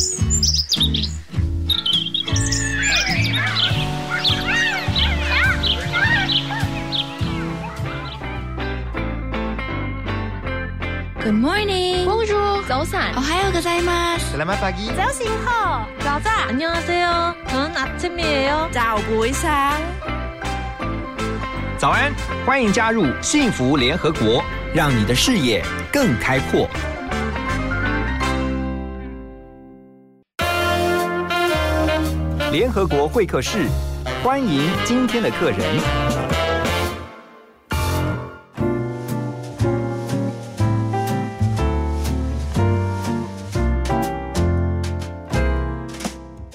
[11.34, 12.06] morning.
[12.06, 12.64] Bonjour.
[12.66, 13.14] 早安。
[13.16, 14.34] 오하요ございます.
[14.34, 14.88] Selamat pagi.
[14.96, 15.86] 早醒好。
[16.00, 16.48] 早安。
[16.48, 17.34] 안녕하세요.
[17.48, 18.70] 저는 아침이에요.
[18.72, 19.78] 早不一상，
[21.76, 22.14] 早安，
[22.46, 24.42] 欢迎加入幸福联合国，
[24.74, 25.62] 让你的视野
[25.92, 26.66] 更开阔。
[32.51, 33.65] 联合国会客室，
[34.21, 35.59] 欢迎今天的客人。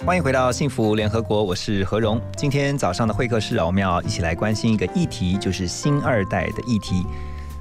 [0.05, 2.21] 欢迎回到幸福联合国，我是何荣。
[2.37, 7.07] 今天早上的会客室啊，我们要一起来关心一个议题，就是新二代的议题。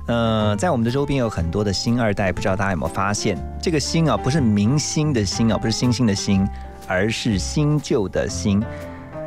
[0.07, 6.47] 呃，在我们的周边有很多的新二代，不知道大家有没有发现，这个“新”啊，不是明星的“星”啊，不是星星的“星”，
[6.87, 8.61] 而是新旧的“新”。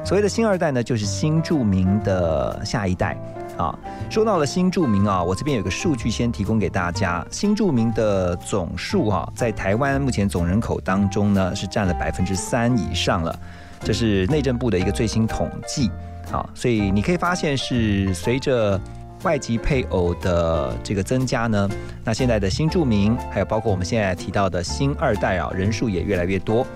[0.04, 3.14] 所谓的新二代呢，就是新著名的下一代
[3.58, 3.76] 啊。
[4.08, 13.38] 说到了新著名啊，我这边有个数据先提供给大家，新著名的总数啊，在台湾目前总人口当中呢，是占了百分之三以上了，
[13.80, 15.90] 这是内政部的一个最新统计
[16.32, 16.48] 啊。
[16.54, 18.80] 所以你可以发现是随着
[19.24, 21.68] 外籍配偶的这个增加呢，
[22.02, 26.66] 那现在的新住民，还有包括我们现在提到的新二代啊，人数也越来越多。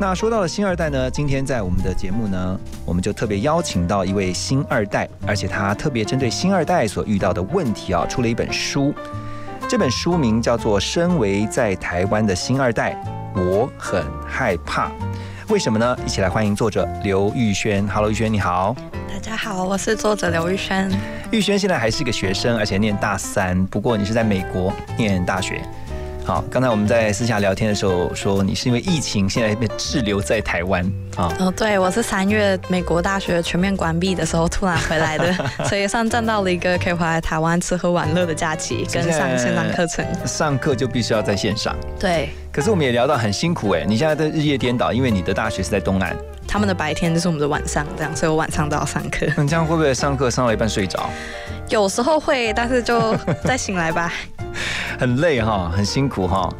[0.00, 8.94] 那说到了新二代呢，今天在我们的节目呢，我们就特别邀请到一位新二代，而且他特别针对新二代所遇到的问题啊，出了一本书。
[9.68, 12.98] 这本书名叫做《身为在台湾的新二代，
[13.34, 14.88] 我很害怕》。
[15.50, 15.94] 为什么呢？
[16.06, 17.86] 一起来欢迎作者刘玉轩。
[17.86, 18.74] Hello，玉轩你好。
[19.06, 20.90] 大家好，我是作者刘玉轩。
[21.30, 23.66] 玉轩现在还是个学生，而且念大三。
[23.66, 25.60] 不过你是在美国念大学。
[26.24, 30.84] 好，刚才我们在私下聊天的时候说，你是因为疫情现在被滞留在台湾
[31.16, 31.32] 啊？
[31.40, 35.34] 哦，对，我是三月美国大学全面关闭的时候突然回来的，
[35.66, 40.06] 所以算赚到了一个可以回来台湾吃喝玩乐的假期，跟上线上课程。
[40.24, 41.74] 上课就必须要在线上。
[41.98, 42.28] 对。
[42.52, 46.16] 可是我们也聊到很辛苦哎，你现在的日夜颠倒，因为你的大学是在东岸，
[46.50, 49.24] 他们的白天就是我们的晚上，这样，所以我晚上都要上课。
[49.40, 51.08] 你这样会不会上课上到一半睡着？
[51.68, 54.12] 有时候会，但是就再醒来吧。
[54.98, 56.52] 很累哈，很辛苦哈。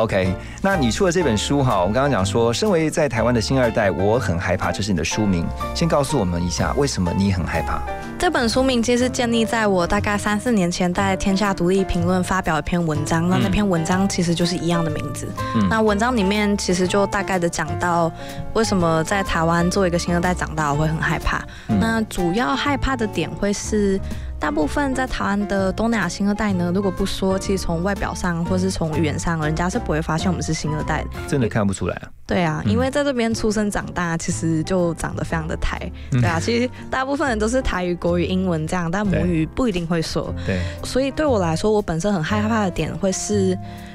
[0.00, 5.46] OK，那你出了这本书哈，我刚刚讲说，身为在台湾的新二代，我很害怕，这是你的书名。
[5.74, 7.82] 先告诉我们一下，为什么你很害怕？
[8.18, 15.28] 这本书名其实建立在我大概三四年前在《天下独立评论》发表一篇文章，那那篇文章其实就是一样的名字。
[15.54, 18.10] 嗯、那文章里面其实就大概的讲到，
[18.54, 21.44] 为什么在台湾作为一个新二代长大，我会很害怕。
[21.68, 24.00] 嗯、那主要害怕的点会是。
[24.40, 31.10] 大部分在台湾的东南亚新二代呢，如果不说，其实从外表上或是从语言上，人家是不会发现我们是新二代的。
[31.28, 32.08] 真的看不出来啊？
[32.26, 35.78] 对啊，因为在这边出生长大，其实就长得非常的台。
[36.10, 40.34] 对啊，其实大部分人都是台语、国语、英文这样，但母语不一定会说。
[40.46, 40.58] 对。
[40.84, 43.54] 所以对我来说，我本身很害怕的点会是。
[43.54, 43.89] 嗯，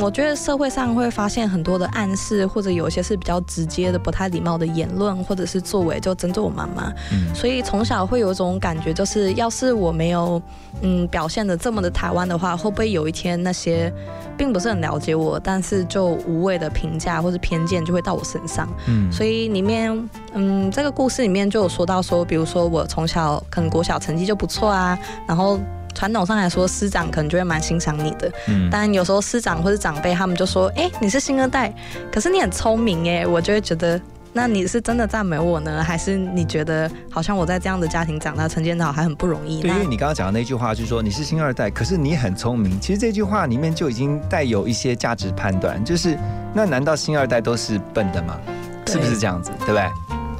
[0.00, 6.92] 我觉得社会上会发现很多的暗示，或者有一些是比较直接的、不太礼貌的言论，或者是作为，就针对我妈妈。
[7.12, 10.40] 嗯，所以从小会有一种感觉，就是要是我没有
[10.82, 13.92] 嗯表现的这么的台湾的话，会不会有一天那些
[14.36, 18.68] 并不是很了解我，但是就无谓的评价或者偏见就会到我身上？
[18.86, 25.58] 嗯，所以里面嗯这个故事里面就有说到说，比如说我从小可能国小成绩就不错啊，然后。
[25.96, 31.72] 传统上来说，师长可能就会蛮欣赏你的，嗯，但有时候师长或者长辈他们就说，哎，你是新二代，
[32.12, 33.98] 可是你很聪明耶，我就会觉得，
[34.34, 39.62] 那你是真的赞美我呢，还是你觉得好像我在这样的家庭长大，成绩好还很不容易？
[39.62, 46.18] 对，因为你刚刚讲的那句话就是说你是新二代，可是你很聪明，其实这句话里面就已经带有一些价值判断，就是
[46.52, 48.38] 那难道新二代都是笨的吗？
[48.86, 49.50] 是不是这样子？
[49.60, 49.90] 对不对？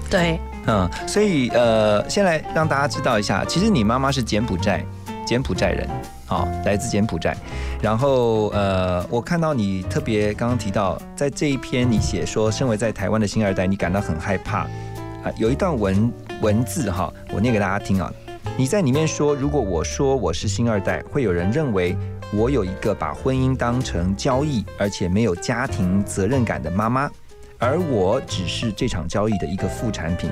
[0.09, 4.85] 对，嗯，所以呃，先来让大家知道一下，其实你妈妈是柬埔寨。
[5.27, 5.87] 柬埔寨人，
[6.29, 7.37] 啊，来自柬埔寨。
[7.83, 14.61] 然后，呃，我看到你特别刚刚提到，在这一篇你写说，身为在台湾的新二代，你感到很害怕。
[14.61, 18.11] 啊，有一段文文字哈，我念给大家听啊。
[18.57, 21.97] 你在里面说，如果我说我是新二代，会有人认为
[22.33, 27.11] 我有一个把婚姻当成交易，而且没有家庭责任感的妈妈，
[27.59, 30.31] 而我只是这场交易的一个副产品。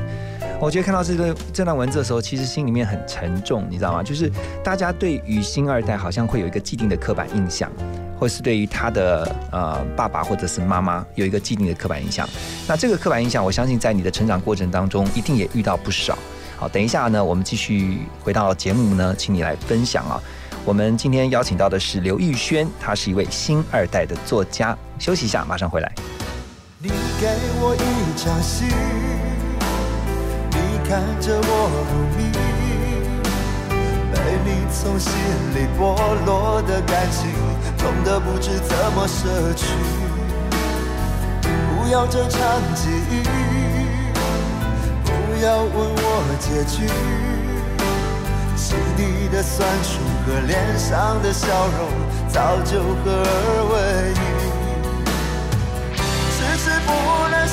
[0.65, 4.03] 我觉得看到这段这段文字的时候，其实心里面很沉重，你知道吗？
[4.03, 4.33] 就是
[4.63, 7.71] 大家对于新二代好像会有一个既定的刻板印象，
[8.19, 12.27] 或是对于他的呃爸爸或者是妈妈有一个既定的刻板印象。
[12.67, 16.17] 那这个刻板印象，我相信在你的成长过程当中，一定也遇到不少。
[16.57, 20.19] 好，等一下呢，我们继续回到节目呢，请你来分享啊。
[20.65, 24.75] 我们今天邀请到的是刘玉轩，他是一位新二代的作家。
[24.99, 25.93] 休息一下，马上回来。
[26.79, 26.89] 你
[27.21, 27.29] 给
[27.61, 28.65] 我一场戏，
[30.87, 31.51] 看着我
[31.91, 32.21] 入迷，
[34.13, 35.11] 被你从心
[35.55, 35.83] 里剥
[36.27, 37.33] 落的感情，
[37.79, 39.67] 痛得不知怎么舍去。
[41.43, 42.39] 不要这场
[42.75, 43.23] 记忆，
[45.05, 45.11] 不
[45.43, 46.07] 要问我
[46.39, 46.87] 结局，
[48.57, 51.47] 心底的酸楚和脸上的笑
[51.79, 51.89] 容，
[52.29, 54.34] 早就合二为一。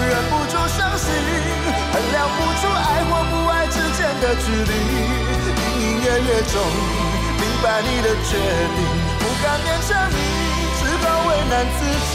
[0.00, 1.06] 忍不住伤心，
[1.92, 4.72] 衡量不出爱或不爱之间的距离，
[5.58, 6.54] 隐隐约约中
[7.40, 8.36] 明白你的决
[8.76, 8.78] 定，
[9.18, 10.14] 不敢勉强你，
[10.78, 11.80] 只好为难自
[12.10, 12.14] 己，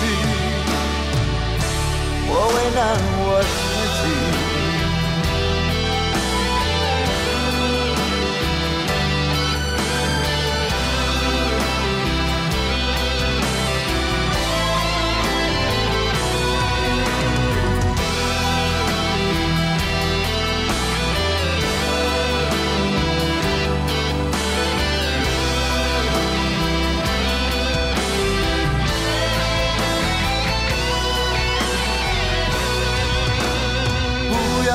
[2.27, 2.79] 我为难
[3.25, 3.51] 我自
[4.39, 4.42] 己。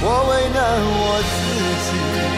[0.00, 2.37] 我为难我自己。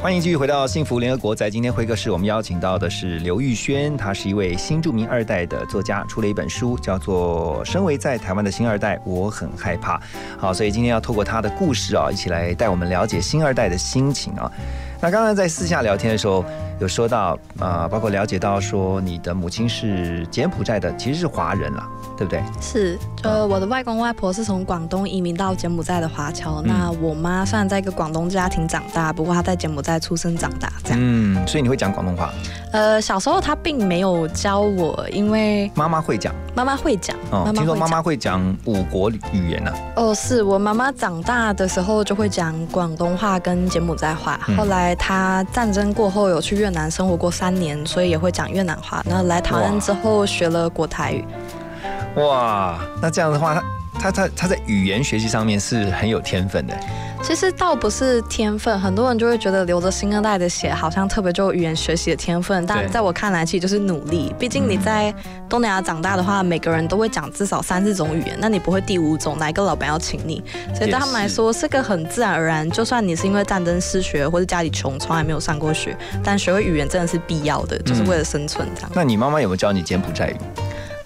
[0.00, 1.34] 欢迎继续回到幸福联合国。
[1.34, 9.98] 在今天会客室，我们邀请到的是刘玉轩，他是一位新著名二代的作家，出了一本书，叫做《身为在台湾的新二代，我很害怕》。
[10.38, 14.50] 好，所以今天要透过他的故事啊，一起来带我们了解新二代的心情啊。
[15.00, 16.44] 那刚刚在私下聊天的时候。
[16.80, 22.40] 有说到啊，包括了解到说你的母亲是柬埔寨的，其实是华人啦，对不对？
[22.60, 26.62] 是，呃，我的外公外婆是从广东移民到柬埔寨的华侨。
[26.62, 30.98] 那我妈虽然在一个广东家庭长大，不过她在柬埔寨出生长大，这样。
[31.02, 32.32] 嗯，所以你会讲广东话？
[32.70, 37.16] 呃，小时候她并没有教我，因为妈妈会讲，妈妈会讲。
[37.32, 39.72] 哦，听说妈妈会讲五国语言呢。
[39.96, 46.68] 哦，是我妈妈长大的时候就会讲广东话跟柬埔寨话，后来她战争过后有去越。
[46.68, 49.02] 越南生活过三年，所以也会讲越南话。
[49.08, 51.24] 然后来台湾之后学了国台语。
[52.16, 53.62] 哇，那这样的话，他
[53.98, 56.76] 他他他在语言学习上面是很有天分的。
[57.22, 62.64] 其实倒不是天分，很多人就会觉得流着新二代的血，好像特别就有语言学习的天分。
[62.64, 64.34] 但在我看来，其实就是努力。
[64.38, 65.14] 毕竟你在
[65.48, 70.42] 东南亚长大的话，每个人都会讲至少三四种语言，那你不会第五种，哪一个老板要请你？
[70.74, 72.68] 所以对他们来说是个很自然而然。
[72.70, 75.94] 就算你是因为战争失学，或者家里穷，从来没有上过学，
[76.24, 78.90] 但学会语言真的是必要的，就是为了生存这样。
[78.94, 80.36] 那你妈妈有没有教你柬埔寨语？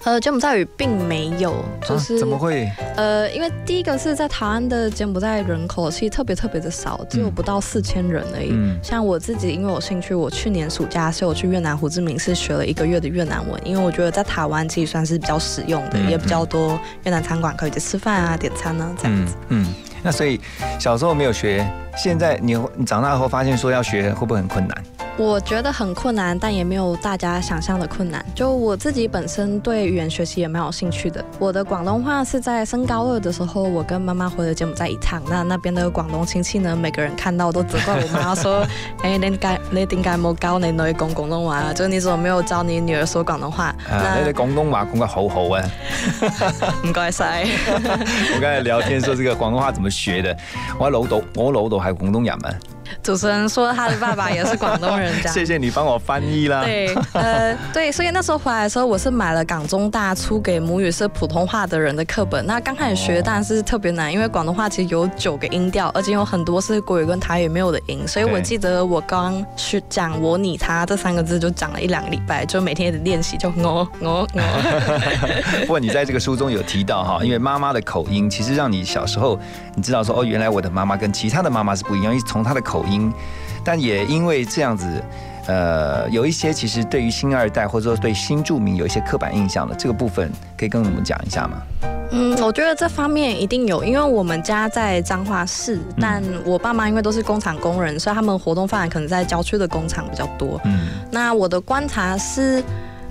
[0.05, 1.55] 呃，柬埔寨语并没有，
[1.87, 2.69] 就是、啊、怎么会？
[2.97, 8.49] 呃，因为第一个是在台湾的柬埔寨人口其实特别特别的少，只有不到四千人而已。
[8.51, 19.35] 嗯像我自己，因为我兴趣，我去年暑假是我去越南胡志明市学了一个月的越南文，因为我觉得在台湾其实算是比较实用的，嗯也比较多越南餐馆可以去吃饭啊、点餐啊这样子。
[19.47, 20.37] 嗯嗯，那所以
[20.77, 24.83] 小时候没有学，现在你你长大后发现说要学，会不会很困难？
[25.15, 28.23] 我觉得很困难，但也没有大家想象的困难。
[28.33, 31.23] 就我自己本身对语言学习也蛮有兴趣的。
[31.37, 35.21] 我的广东话是在升高二的时候，我跟妈妈回了柬埔寨一趟。
[35.29, 38.65] 那那边的广东亲戚呢，每个人看到都责怪我妈说：
[39.03, 41.73] 哎，你解你點解冇教你女講廣東話啊？
[41.73, 43.65] 就你怎麼沒有教你女兒說廣東話？
[43.91, 45.63] 啊，你哋廣東話講得好好啊！
[46.83, 47.45] 唔該晒。
[47.77, 50.35] 我剛才聊天說這個廣東話怎麼學的，
[50.79, 52.55] 我老豆我老豆係廣東人啊。
[53.03, 55.33] 主持人说他的爸爸也是广东人，這樣。
[55.35, 56.63] 謝謝你帮我翻译啦。
[56.63, 62.45] 对，呃，对，所以那时候回来的时候，我是买了港中大出给母语是普通话的人的课本。
[62.45, 68.07] 那刚开始学当然是特别难，因为广东话其实有九个音调，而且有很多是国语跟台语没有的音。
[68.07, 75.03] 所以我记得我刚去讲我、你、他这三个字，就讲了一两个礼拜，就每天一直練習，就我、我、我。
[75.61, 79.39] 不过你在这个书中有提到哈，因为妈妈的口音，其实让你小时候
[79.75, 83.11] 你知道说哦，原来我的妈妈跟其他的妈妈是不一样，因为从她的口音。
[83.65, 85.01] 但也因为这样子，
[85.47, 91.61] 呃，有一些其实对于新二代或者说对新住民有一些刻板印象的这个部分，可以跟我们讲一下吗？
[92.11, 100.59] 嗯，我觉得这方面一定有，因为我们家在彰化市，但我爸妈因为都是工厂工人，所以他们活动范围可能在郊区的工厂比较多。
[100.65, 102.63] 嗯，那我的观察是。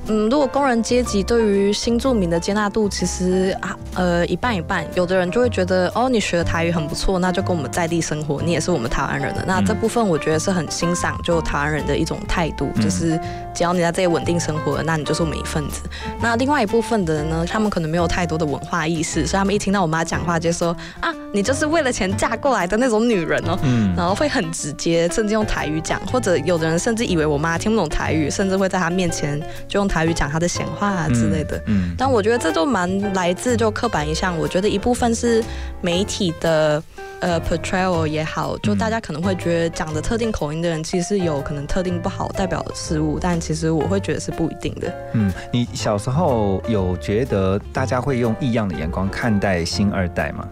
[0.08, 4.84] 嗯，如果工人阶级对于新住民的接纳度，其实啊，呃，一半一半。
[4.94, 9.44] 有的人就会觉得，哦，你学的台语很不错，那就跟我们在地生活，你也是我们台湾人的。
[9.46, 13.18] 那这部分我觉得是很欣赏，就台湾人的一种态度，就是
[13.54, 15.82] 只要你在这里稳定生活，那你就是我们一份子。
[16.20, 34.38] 那另外一部分的人呢，他们可能没有太多的文化意识，所以他们一听到我妈讲话就说，啊，你就是为了钱嫁过来的那种女人哦， 嗯，然后会很直接，甚至用台语讲，或者有的人甚至以为我妈听不懂台语，甚至会在她面前就用台語講他的闲话啊之类的，嗯，嗯但我觉得这都蛮来自就刻板印象。
[34.38, 35.44] 我觉得一部分是
[35.82, 36.82] 媒体的
[37.20, 44.90] 呃 portrayal 也好，就大家可能会觉得讲的特定口音的人其实有可能特定不好代表的事物，但其实我会觉得是不一定的。
[45.12, 50.48] 嗯，你小时候有觉得大家会用异样的眼光看待新二代嗎？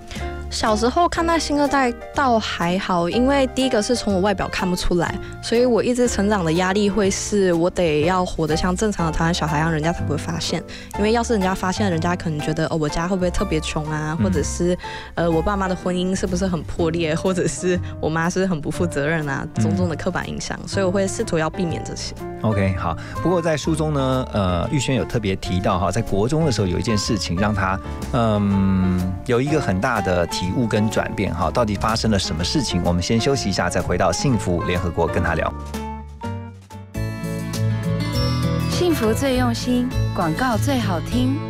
[0.51, 10.61] 小时候看待新二代倒还好，因为第一个是从我外表看不出来，所以我一直成长的压力会是我得要活得像正常的台湾小孩一样，人家才不会发现。
[10.99, 14.77] 因为要是人家发现，人家可能觉得哦，我家会不会特别穷啊，或者是
[15.15, 22.13] 呃我爸妈的婚姻是不是很破裂，或者是我妈是很不负责任啊，种种的刻板印象，所以我会试图要避免这些。
[22.43, 22.97] OK，好。
[23.23, 27.79] 不过在书中呢，呃，玉轩有特别提到哈，在国中的时候有一件事情让他
[28.13, 32.81] 嗯有一个很大的提悟跟转变哈，到底发生了什么事情？
[32.83, 35.53] 我们先休息一下，再回到幸福联合国跟他聊。
[38.71, 41.50] 幸福最用心，广告最好听。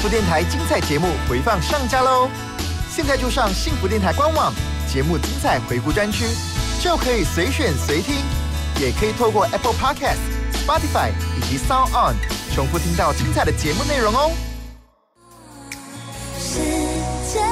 [0.00, 2.26] 幸福电台精彩节目回放上架喽！
[2.90, 4.50] 现在就上幸福电台官网
[4.90, 6.24] 节目精彩回顾专区，
[6.82, 8.16] 就可以随选随听，
[8.80, 10.16] 也可以透过 Apple Podcast、
[10.54, 12.16] Spotify 以及 Sound On
[12.54, 14.32] 重复听到精彩的节目内容哦。
[16.38, 16.60] 时
[17.30, 17.44] 间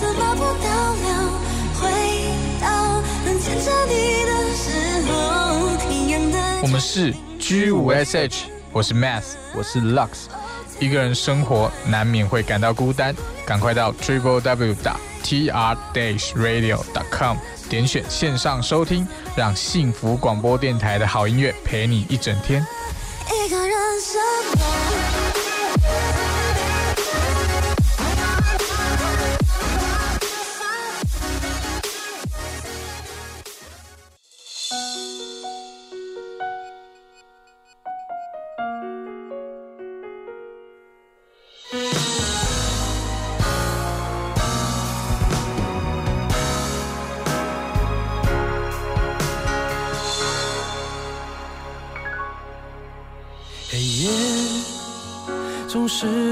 [0.00, 1.10] 怎么不倒流，
[1.80, 1.90] 回
[2.62, 5.76] 到能牵着你的时候，
[6.30, 6.62] 的。
[6.62, 10.35] 我们是 G 五 SH，我是 Math，我是 Lux。
[10.78, 13.14] 一个人生活难免会感到孤单，
[13.46, 17.36] 赶快到 triple w 打 t r dash radio dot com
[17.68, 19.06] 点选线上收听，
[19.36, 22.64] 让幸福广播电台的好音乐陪你一整天。
[23.30, 24.20] 一个人生
[24.60, 25.45] 活。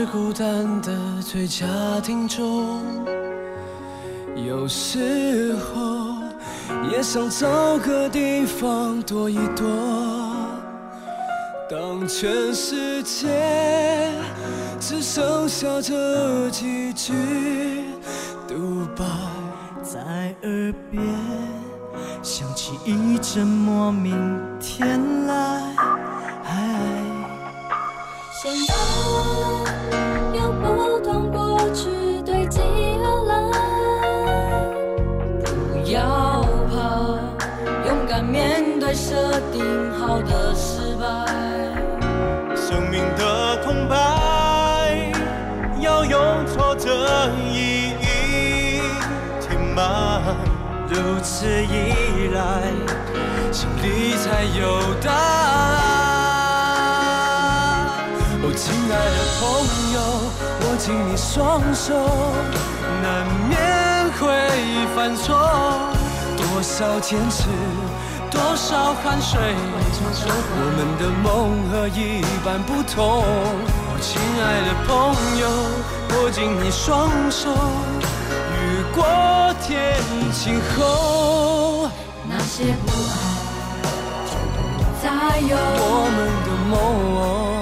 [0.04, 0.92] 是孤单的
[1.22, 1.66] 最佳
[2.02, 2.82] 听众，
[4.36, 6.12] 有时候
[6.92, 9.66] 也想找个地方躲一躲。
[11.70, 14.10] 当全世界
[14.78, 17.14] 只剩下这几句
[18.46, 19.06] 独白
[19.82, 21.02] 在耳边，
[22.22, 24.14] 响起一阵莫名
[24.60, 26.13] 天籁。
[28.44, 28.74] 现在
[30.38, 32.60] 有不同过去堆积
[33.02, 33.32] 而来，
[35.40, 36.76] 不要怕，
[37.88, 39.64] 勇敢面对设定
[39.98, 41.06] 好的失败。
[42.54, 45.10] 生命的空白，
[45.80, 48.82] 要用挫折意义
[49.40, 50.22] 填满。
[50.86, 52.70] 如此一来，
[53.50, 56.03] 心里才有答案。
[58.94, 59.42] 亲爱的朋
[59.92, 59.98] 友，
[60.60, 61.88] 握紧你双手，
[63.02, 63.52] 难免
[64.20, 64.22] 会
[64.94, 65.34] 犯错。
[66.36, 67.48] 多少坚持，
[68.30, 71.26] 多少汗水，我们的梦
[71.70, 73.24] 和一般不同。
[73.24, 74.92] 哦，亲爱的朋
[75.40, 75.42] 友，
[76.16, 79.02] 握紧你双手，雨过
[79.66, 79.98] 天
[80.32, 81.90] 晴后，
[82.30, 83.12] 那些不爱
[85.02, 85.10] 再
[85.40, 85.82] 有我
[86.14, 87.53] 们的梦。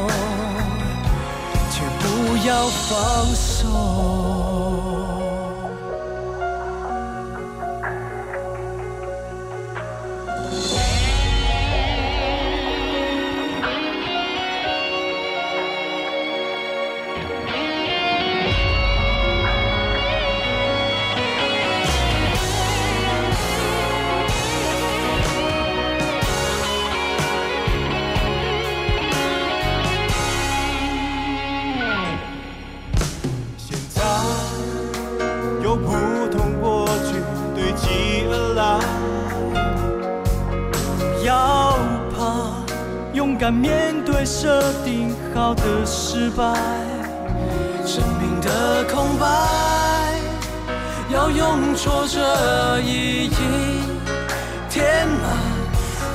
[2.44, 3.51] 要放手。
[43.42, 46.44] 敢面对设定好的失败。
[47.84, 49.26] 生命的空白，
[51.10, 53.32] 要用挫折一一
[54.70, 55.36] 填满。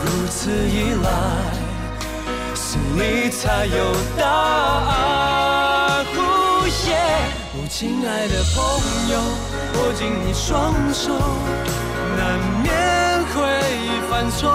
[0.06, 1.10] 如此一来，
[2.56, 6.06] 心里才有答案。
[6.16, 6.96] 呼耶！
[7.56, 8.64] 哦，亲爱的朋
[9.12, 9.20] 友，
[9.76, 11.12] 握紧你双手，
[12.16, 12.72] 难免
[13.36, 13.36] 会
[14.10, 14.50] 犯错。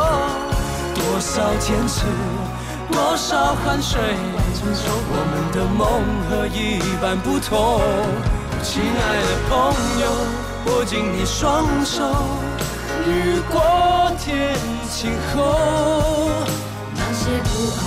[0.95, 2.07] 多少坚持，
[2.91, 4.01] 多少汗水，
[5.11, 5.81] 我们的梦
[6.29, 7.81] 和一般不同。
[8.63, 9.51] 亲爱的朋
[10.01, 10.05] 友，
[10.67, 12.03] 握紧你双手，
[13.07, 13.61] 雨过
[14.19, 14.55] 天
[14.89, 15.37] 晴后，
[16.95, 17.81] 那些不爱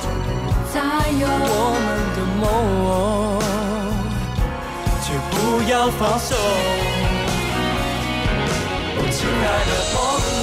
[0.00, 0.28] 就不
[0.72, 0.76] 再
[1.20, 1.52] 有我
[1.84, 2.42] 们的梦，
[5.02, 5.32] 却不
[5.70, 6.34] 要放手。
[9.10, 9.30] 亲爱
[9.66, 9.94] 的朋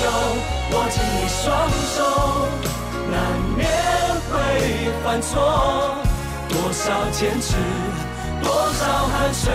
[0.04, 0.06] 友，
[0.72, 1.40] 握紧你双
[1.96, 1.98] 手，
[3.12, 3.20] 难
[3.58, 3.60] 免
[4.30, 4.32] 会
[5.04, 5.30] 犯错。
[6.50, 7.54] 多少坚持，
[8.42, 9.54] 多少汗水，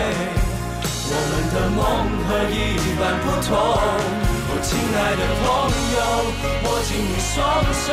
[1.09, 1.81] 我们的梦
[2.27, 2.55] 和一
[2.99, 3.49] 般不同。
[4.49, 5.45] 哦，亲爱的朋
[5.97, 5.99] 友，
[6.65, 7.35] 握紧你双
[7.85, 7.87] 手，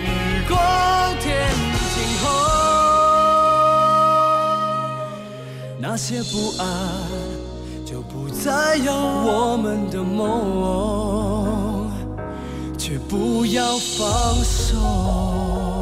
[0.00, 0.02] 雨
[0.48, 0.52] 过
[1.20, 1.24] 天
[1.94, 2.26] 晴后，
[5.78, 6.62] 那些不安
[7.86, 11.63] 就不再有我们的梦，
[12.86, 15.73] 却不要放手。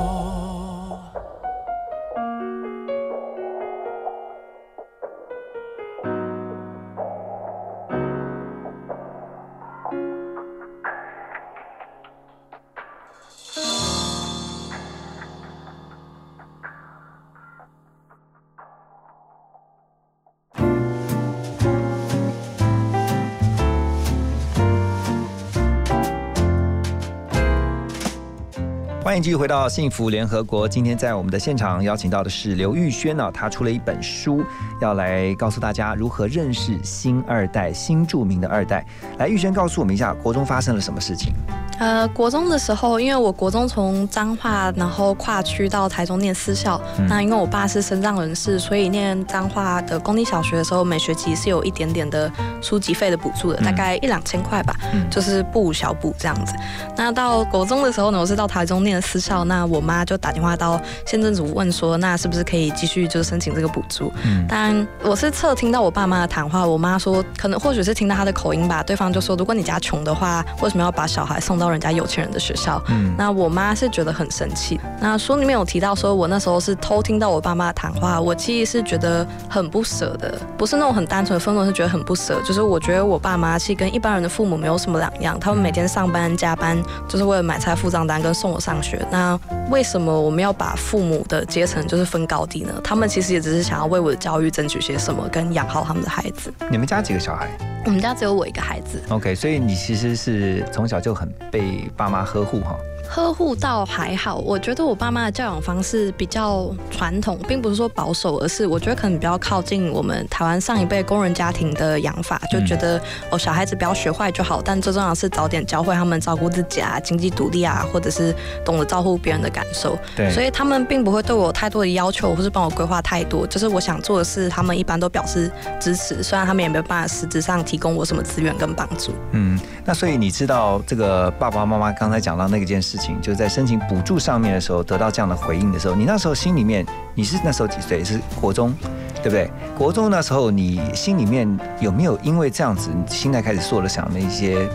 [29.12, 30.66] 欢迎继续回到幸福联合国。
[30.66, 34.42] 今天在我们的现场邀请到的是刘玉轩呢、他出了一本书，
[34.80, 38.86] 要来告诉大家如何认识新二代、新著名的二代。
[39.18, 41.34] 来，玉轩告诉我们一下，国中发生了什么事情？
[41.82, 46.80] 呃，国中的时候，因为我国中从彰化，然后跨区到台中念私校。
[46.96, 56.54] 嗯那因为我爸是身障人士，所以念彰化的公立小学的时候，每学期是有一点点的书籍费的补助的，嗯大概一两千块吧，嗯就是不无小补这样子。
[56.96, 64.12] 那到国中的时候呢，我是到台中念私校，那我妈就打电话到县政府问说，那是不是可以继续就是申请这个补助？
[64.24, 72.82] 嗯当然，我是侧听到我爸妈的谈话，我妈说，可能或许是听到他的口音吧，对方就说，如果你家穷的话，为什么要把小孩送到人家有钱人的学校。
[72.88, 74.80] 嗯那我妈是觉得很生气。
[75.00, 82.40] 那书里面有提到说，我那时候是偷听到我爸妈的谈话，我其实是觉得很不舍的，不是那种很单纯的愤怒，是觉得很不舍。
[82.42, 89.04] 就是我觉得我爸妈其实跟一般人的父母没有什么两样，他们每天上班加班，就是为了买菜付账单跟送我上学。
[89.10, 89.38] 那
[89.70, 92.72] 为什么我们要把父母的阶层就是分高低呢？
[92.82, 96.52] 他们其实也只是想要为我的教育争取些什么，跟养好他们的孩子。
[96.70, 97.50] 你们家几个小孩
[97.84, 99.02] 我们家只有我一个孩子。
[99.08, 102.76] ？OK，所以你其实是从小就很被被爸妈呵护哈。
[103.14, 112.98] 呵护倒还好，我觉得我爸妈的教养方式比较传统，并不是说保守，而是我觉得可能比较靠近我们台湾上一辈工人家庭的养法，就觉得、
[113.30, 119.98] 哦小孩子不要学坏就好，但最重要的是早点教会他们照顾自己啊、经济独立啊，或者是懂得照顾别人的感受。
[120.16, 123.46] 对所以他们并不会对我有太多的要求，或是帮我规划太多。
[123.46, 129.12] 就是我想做的事，他们一般都表示支持，虽然他们也没有办法实质上提供我什么资源跟帮助。
[129.32, 138.02] 嗯，那所以你知道这个爸爸妈妈刚才讲到那件事情，就是在申请补助上面的时候得到这样的回应的时候，你那时候心里面你是那时候几岁？
[138.04, 138.72] 是国中，
[139.16, 139.50] 对不对？
[139.76, 141.48] 国中那时候你心里面
[141.80, 144.68] 有没有因为这样子，你心态开始做了想的一些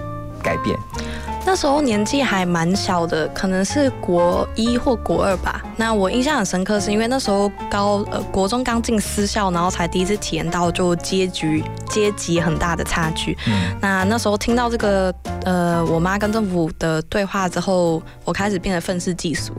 [0.44, 0.78] 改变？
[1.46, 5.64] 那时候年纪还蛮小的，可能是国一或国二吧。
[5.78, 13.38] 那我印象很深刻，是因为那时候高呃国中刚进私校，然后才第一次体验到就阶级阶级很大的差距。
[13.48, 19.54] 嗯那那时候听到这个呃我妈跟政府的对话之后，我开始变得愤世嫉俗。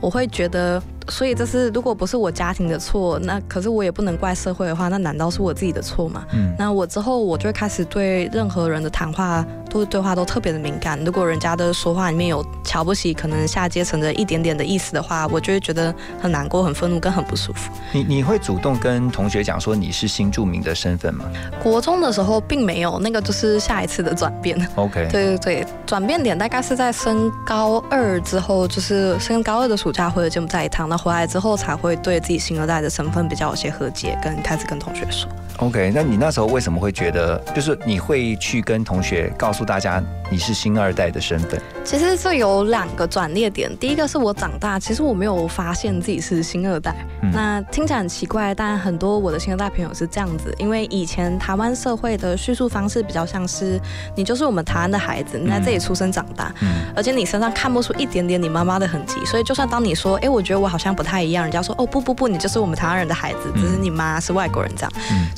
[0.00, 6.24] 我会觉得，所以这是如果不是我家庭的错，那可是我也不能怪社会的话，那难道是我自己的错吗？
[6.34, 11.02] 嗯那我之后我就会开始对任何人的谈话都是对话都特别的敏感。
[11.04, 17.72] 如果人家的说话里面有瞧不起可能下阶层的一点点的意思的话，我就会觉得很难过、很愤怒跟很不舒服。
[17.92, 21.24] 你你会主动跟同学讲说你是新住民的身份吗
[21.62, 24.56] 国中的时候并没有，那个就是下一次的转变。
[24.74, 35.28] ？OK， 对对对，转变点大概是在升高二之后，就是升高二的暑假回了柬埔寨一趟，那回来之后才会对自己新二代的身份比较有些和解，跟开始跟同学说。
[35.58, 41.60] OK，那你那时候为什么会觉得，就是你会去跟同学告诉大家你是新二代的身份？
[41.84, 46.94] 其实这有两个转捩点，第一个是我长大，其实我没有发现自己是新二代。
[47.22, 53.80] 嗯那听起来很奇怪，但很多我的新二代朋友是这样子，因为以前台湾社会的叙述方式比较像是
[54.16, 56.52] 你就是我们台湾的孩子，你在这里出生长大，
[56.94, 64.92] 而且你身上看不出一点点你妈妈的痕迹，所以就算当你说，哎，我觉得我好像不太一样，人家说，哦不不不，你就是我们台湾人的孩子，只是你妈是外国人这样。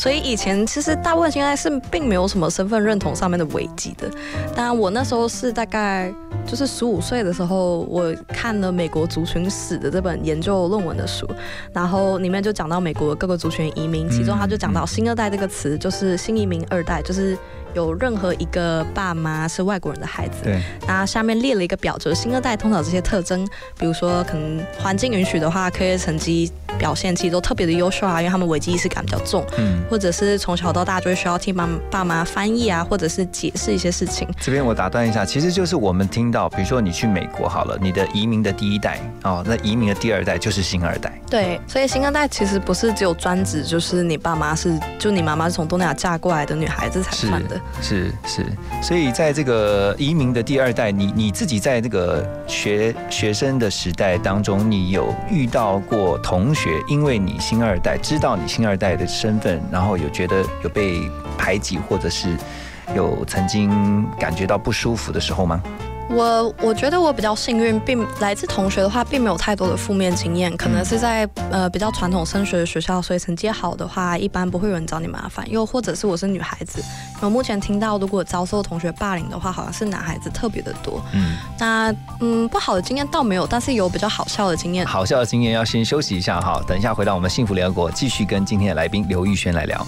[0.07, 4.09] 所以以前其实大部分现在是并没有什么身份认同上面的危机的。
[4.55, 6.15] 当然，我那时候是大概
[6.47, 11.29] 就是十五岁的时候，我看了美国族群史的这本研究论文的书，
[11.73, 17.37] 然后里面就讲到美国各个族群移民，其中他就讲到“新二代”这个词，就是新移民二代，就是。
[17.77, 23.47] 有任何一个爸妈是外国人的孩子，对，那下面列了一个表，就是新二代通常这些特征，
[23.79, 34.27] 比如说可能环境允许的话，课业成绩表现其实都特别的优秀啊，因为他们危机意识感比较重，嗯或者是从小到大就会需要替妈爸妈翻译啊，或者是解释一些事情。
[34.41, 41.13] 这边我打断一下，其实就是我们听到，比如说你去美国好了，你的移民的第一代哦，那移民的第二代就是新二代。
[41.29, 47.61] 对，所以新二代其实不是只有专指，就是你爸妈是，就你妈妈是从东南亚嫁过来的女孩子才算的。
[47.83, 48.47] 是是，
[48.83, 61.03] 所以在这个移民的第二代，你你自己在这个学学生的时代当中，你有遇到过同学，因为你新二代，知道你新二代的身份，然后有觉得有被
[61.37, 62.35] 排挤，或者是
[62.95, 65.63] 有曾经感觉到不舒服的时候吗？
[66.09, 75.49] 我我觉得我比较幸运，并来自同学的话，并没有太多的负面经验，可能是在呃比较传统升学的学校，所以成绩好的话，一般不会有人找你麻烦。
[75.51, 76.83] 又或者是我是女孩子，
[77.21, 81.03] 我目前听到如果遭受同学霸凌的话，好像是男孩子特别的多。
[81.13, 84.87] 嗯，那嗯不好的经验倒没有，但是有比较好笑的经验。
[84.87, 89.85] 好笑的经验要先休息一下哈，等一下回到我们幸福联合国，继续跟今天的来宾刘玉轩来聊。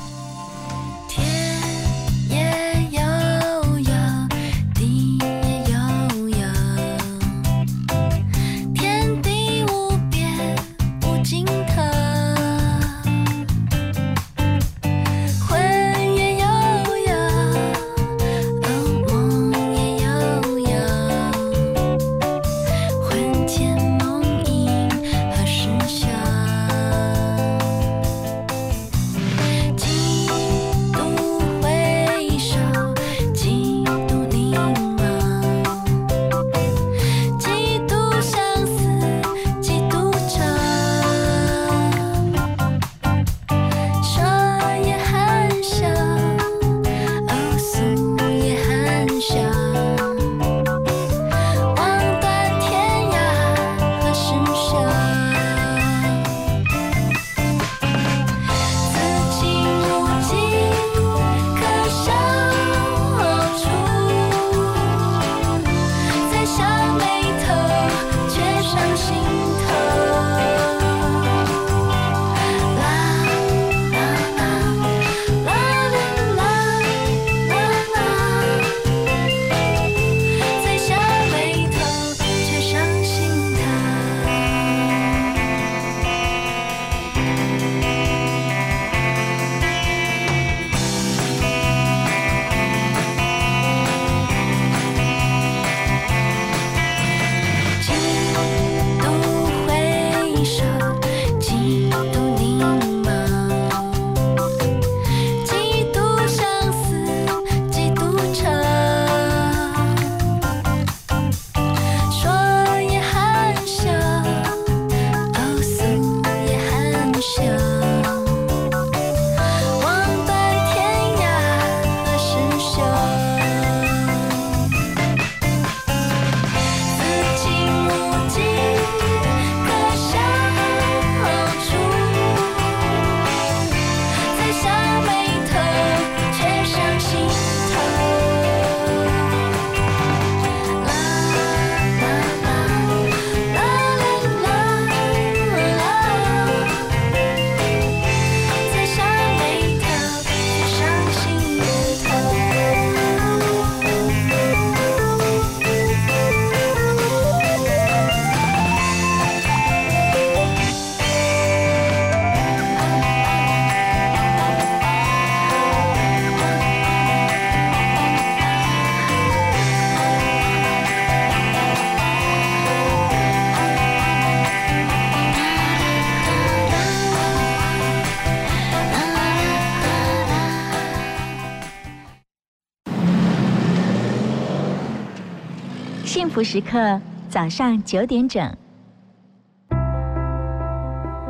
[186.39, 188.49] 福时刻早上九点整。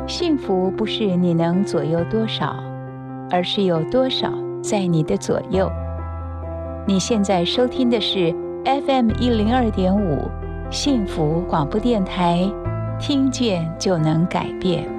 [0.05, 2.55] 幸福不是你能左右多少，
[3.31, 5.67] 而是有多少在你的左右。
[6.85, 8.31] 你现在收听的是
[8.63, 10.29] FM 一零二点五
[10.69, 12.47] 幸福广播电台，
[12.99, 14.98] 听见就能改变。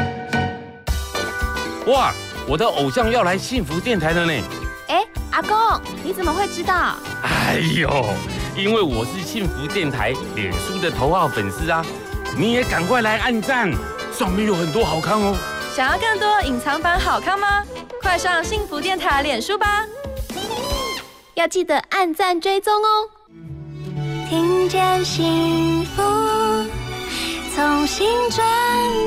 [1.87, 2.13] 哇，
[2.47, 4.33] 我的偶像要来幸福电台了呢！
[4.87, 5.57] 哎，阿公，
[6.03, 6.95] 你怎么会知道？
[7.23, 8.05] 哎呦，
[8.55, 11.83] 因为我是幸福电台脸书的头号粉丝啊！
[12.37, 13.71] 你也赶快来按赞，
[14.13, 15.35] 上面有很多好看哦。
[15.75, 17.63] 想要更多隐藏版好看吗？
[17.99, 19.85] 快上幸福电台脸书吧！
[21.33, 23.09] 要记得按赞追踪哦。
[24.29, 26.03] 听见幸福，
[27.55, 28.45] 从心转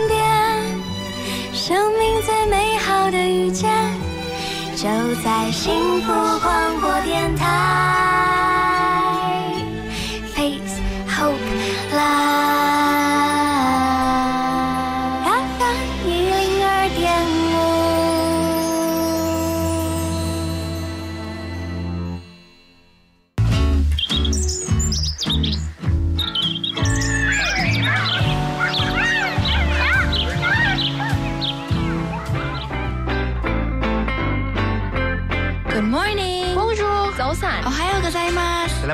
[0.08, 0.53] 变，
[1.66, 3.72] 生命最美好的遇见，
[4.76, 4.86] 就
[5.24, 5.72] 在幸
[6.02, 8.23] 福广播电台。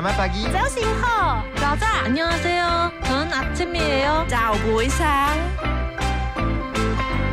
[0.00, 2.06] Selamat pagi.早醒好.早安.
[2.06, 2.90] 안녕하세요.
[3.04, 4.26] 저는 아침이에요.
[4.28, 5.36] 早부상.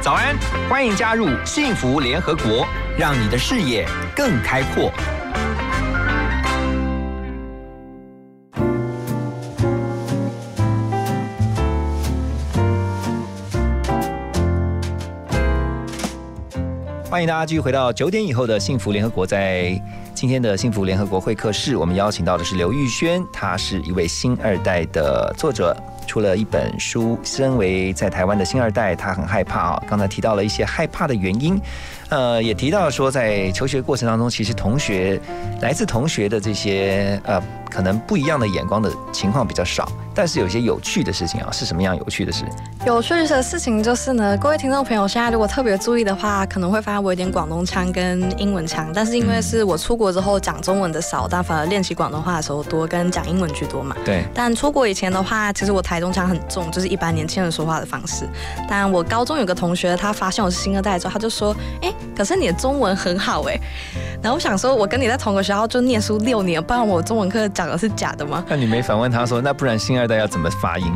[0.01, 0.37] 早安，
[0.69, 4.91] 欢迎加入幸福联合国，让你的视野更开阔。
[17.09, 19.25] 欢迎大家继续回到九点以后的幸福联合国。
[19.25, 19.79] 在
[20.18, 25.76] 今天的幸福联合国会客室，我们邀请到的是刘玉轩，他是一位新二代的作者，
[26.08, 27.16] 出了一本书。
[27.22, 29.82] 身为在台湾的新二代，他很害怕啊。
[29.88, 31.62] 刚才提到了一些害怕的原因，
[32.08, 35.20] 呃，也提到说在求学过程当中，其实同学
[35.60, 42.44] 来自同学的这些呃可能不一样的眼光的情况比较少，但是有些有趣的事情啊，是什么样有趣的事？
[42.86, 53.96] 有趣的事情就是呢，各位听众朋友，现在如果特别注意的话，可能会发现我有点广东腔跟英文腔，但是因为是我出国之后讲中文的少，但反而练习广东话的时候多，跟讲英文居多嘛。
[54.04, 54.24] 对。
[54.32, 58.26] 但出国以前的话，其实我台中腔很重，就是一般年轻人说话的方式。
[58.68, 63.58] 但我高中有个同学，他发现我是新二代之后，他就说：“哎，可是你的中文很好哎。”
[64.22, 68.44] 然后我想说，我跟你在同个学校就念书六年，不然我中文课讲的是假的吗？
[68.48, 70.86] 那你没反问他说，那不然新二代要怎么发音？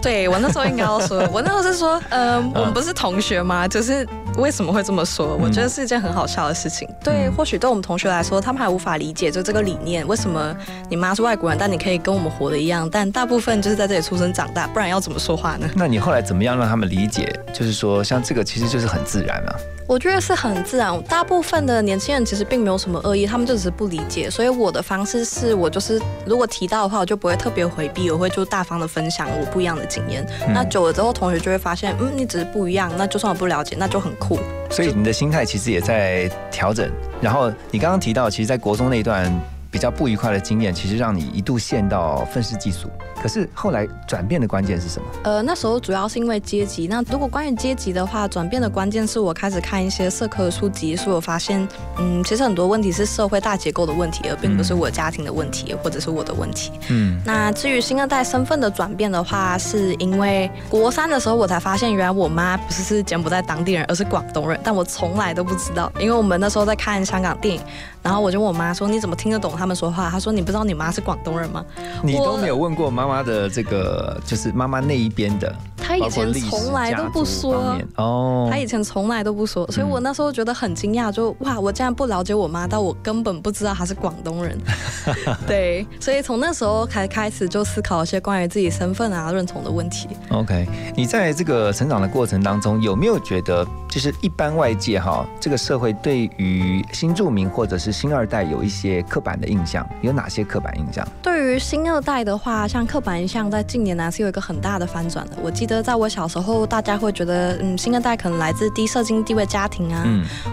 [0.00, 3.66] 对我那时候应该要说， 我那时候是说，呃，我们不是同学吗？
[3.66, 5.36] 就是为什么会这么说？
[5.42, 6.88] 我觉得是一件很好笑的事情。
[7.02, 10.56] 对，或许对我们同学来说，他们还无法理解就这个理念，为什么
[10.88, 12.88] 你妈是外国人，但你可以跟我们活的一样？
[12.88, 15.68] 但大部分就是在这里出生长大，不然要怎么说话呢？
[15.74, 17.34] 那你后来怎么样让他们理解？
[17.52, 19.56] 就是说，像这个其实就是很自然啊。
[19.86, 24.30] 我觉得是很自然，大部分的年轻人其实并没有什么恶意，他们就只是不理解。
[24.30, 30.26] 所以我的方式是我就是如果提到的话，我就不会特别回避，我会就大方的分享我不一样的经验。
[30.46, 34.38] 嗯那久了之后，同学就会发现，嗯，你只是不一样，那就算我不了解，那就很酷。
[34.70, 36.90] 所以你的心态其实也在调整。
[37.20, 39.30] 然后你刚刚提到，其实，在国中那一段
[39.74, 42.88] 比较不愉快的经验，其实让你一度陷到愤世嫉俗。
[43.20, 45.08] 可是后来转变的关键是什么？
[45.24, 46.86] 呃，那时候主要是因为阶级。
[46.86, 51.66] 那如果关于阶级的话，转变的关键是我开始看一些社科的书籍，所以我发现，
[51.98, 56.70] 嗯，其实很多问题是社会大结构的问题，而并不是我家庭的问题，或者是我的问题。
[56.90, 67.60] 嗯，那至于新二代身份的转变的话，是因为国三的时候我才发现，原来我妈不是是柬埔寨当地人，而是广东人，但我从来都不知道，因为我们那时候在看香港电影，
[68.02, 71.64] 然后我就问我妈说：“你怎么听得懂他们说话？”他说：“你不知道你妈是广东人吗？”
[72.02, 75.54] 你都没有问过妈妈的这个，就是妈妈那一边的。
[75.76, 84.58] 她他以前从来都不说哦，他以前从来都不说，所以我那时候觉得很惊讶，就哇，我竟然不了解我妈，但我根本不知道她是广东人。
[85.46, 90.08] 对，所以从那时候才开始就思考一些关于自己身份啊、认同的问题。
[90.30, 99.86] OK，你在这个成长的过程当中，有没有觉得，就是一般外界哈，这个社会对于新住民或者是新二代有一些刻板的印象？
[100.00, 101.06] 有哪些刻板印象？
[101.22, 105.32] 对于新二代的话，像刻板印象，在近年来是有一个很大的翻转的。
[105.42, 110.04] 我记得在我小时候，大家会觉得，嗯，新二代可能来自低社经地位家庭啊，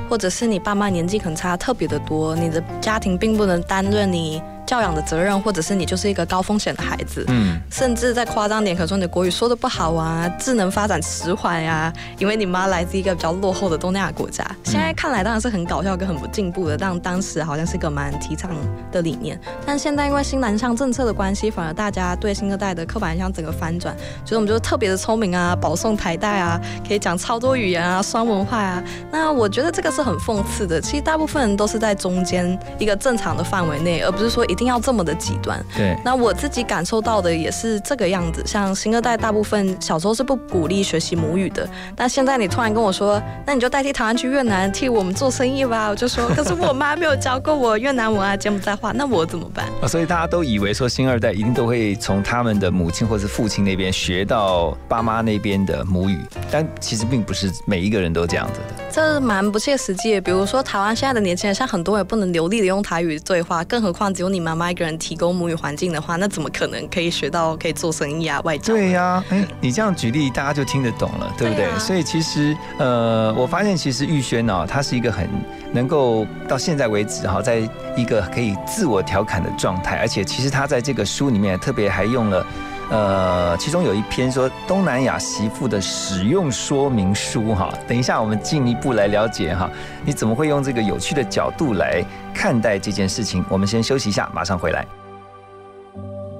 [0.09, 4.41] 或者是你爸妈年纪可能差特别的多，你的家庭并不能担任你。
[4.65, 14.45] 教养的责任，或者是你就是一个高风险的孩子，嗯，甚至再夸张点，可能说你的国语说的不好啊，智能发展迟缓呀，因为你妈来自一个比较落后的东南亚国家。
[14.63, 18.51] 现在看来当然是很搞笑跟很不进步的，但当时好像是一个蛮提倡
[18.91, 19.39] 的理念。
[19.65, 28.83] 但现在因为新南向政策的关系，反而大家对新二代的刻板印象整个翻转，觉得我们就是特别的聪明啊，保送台大啊，可以讲超多语言啊，双文化啊。
[29.11, 30.79] 那我觉得这个是很讽刺的。
[30.79, 34.71] 其实大部分人都是在中间一个正常的范围内，而不是说一定。
[34.71, 35.61] 要这么的极端？
[35.75, 35.97] 对。
[36.05, 38.41] 那我自己感受到的也是这个样子。
[38.45, 41.67] 像新二代，大部分小时候是不鼓励学习母语的。
[41.93, 45.89] 但现在你突然跟我说，那你就代替台湾去越南替我们做生意吧。
[45.89, 49.65] 我就说，可是我妈没有教过我越南文啊、柬埔寨话，那我怎么办？
[49.81, 56.17] 啊， 所以大家都以为说新二代一定都会从他们的母亲或是父亲那边学到爸妈那边的母语，
[56.49, 58.85] 但其实并不是每一个人都这样子的。
[58.89, 60.21] 这蛮不切实际的。
[60.21, 68.73] 比如说，台湾现在的年轻人，像很多也不能流利的用台语对话，更何况只有你妈妈一个人提供母语环境的话，那怎么可能可以学到可以做生意啊、外交？
[68.73, 71.67] 对呀，哎，你这样举例，大家就听得懂了，对不对？
[71.79, 75.29] 所以其实，呃，我发现其实玉轩呢，他是一个很
[75.71, 77.59] 能够到现在为止哈，在
[77.95, 82.45] 一个可以自我调侃的状态，而且其实他在这个书里面特别还用了。
[82.91, 89.71] 呃，其中有一篇说东南亚媳妇的使用说明书哈，等一下我们进一步来了解哈，
[90.05, 93.45] 你怎么会用这个有趣的角度来看待这件事情？
[93.47, 94.85] 我们先休息一下，马上回来。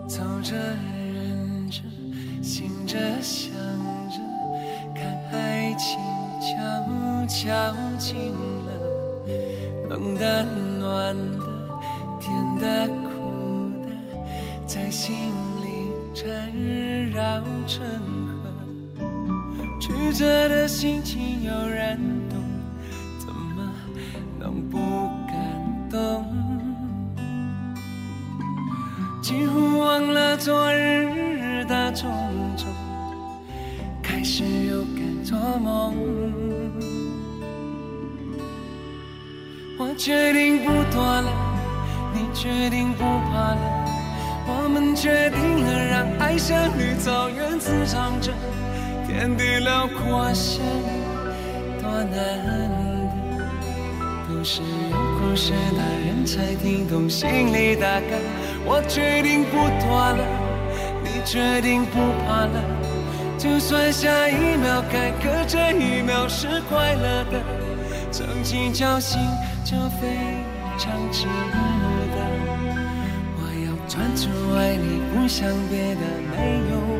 [0.10, 1.72] 走着忍
[2.86, 3.54] 着，想
[4.10, 4.20] 着，
[4.94, 5.98] 看爱情
[6.42, 6.50] 悄
[7.30, 8.34] 悄近
[8.66, 8.72] 了，
[9.88, 11.46] 冷的暖的，
[12.20, 12.30] 甜
[12.60, 12.90] 的，
[14.68, 15.32] 在心。
[16.24, 16.30] 缠
[17.10, 17.84] 绕成
[18.44, 19.02] 河，
[19.80, 22.00] 曲折的心情有人
[22.30, 22.38] 懂，
[23.18, 23.68] 怎么
[24.40, 24.78] 能不
[25.26, 26.24] 感动？
[29.20, 32.12] 几乎忘了昨日的种
[32.56, 32.68] 种，
[34.04, 35.96] 开始又敢做梦。
[39.80, 41.32] 我决定不躲了，
[42.14, 43.81] 你决定不怕了。
[44.54, 48.32] 我们决定了，让爱像绿草原滋长着，
[49.08, 52.12] 天地辽阔相遇多难
[53.38, 53.44] 得，
[54.28, 58.18] 都是有故事的人才听懂心里的歌。
[58.66, 59.88] 我决定不躲
[60.20, 60.24] 了，
[61.04, 62.62] 你决定不怕了，
[63.38, 67.42] 就算下一秒该可这一秒是快乐的，
[68.12, 69.20] 曾经侥幸
[69.64, 70.08] 就非
[70.78, 71.91] 常值得。
[74.02, 76.02] 专注爱你，不想别的，
[76.36, 76.91] 没有。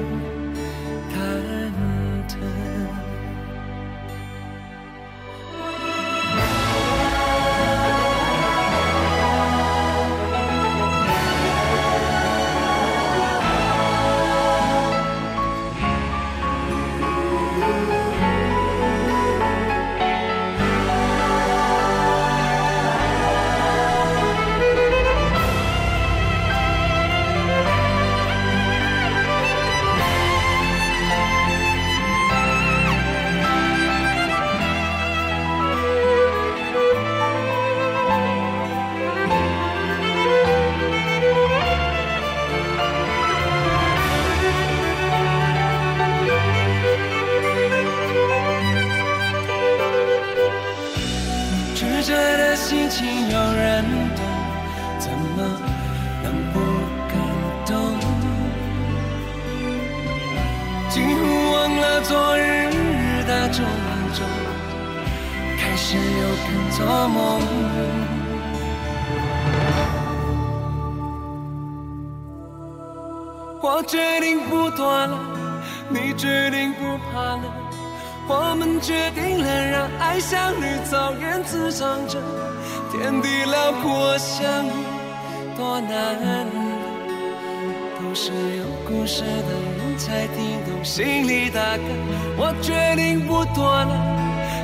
[92.38, 93.94] 我决定不躲了，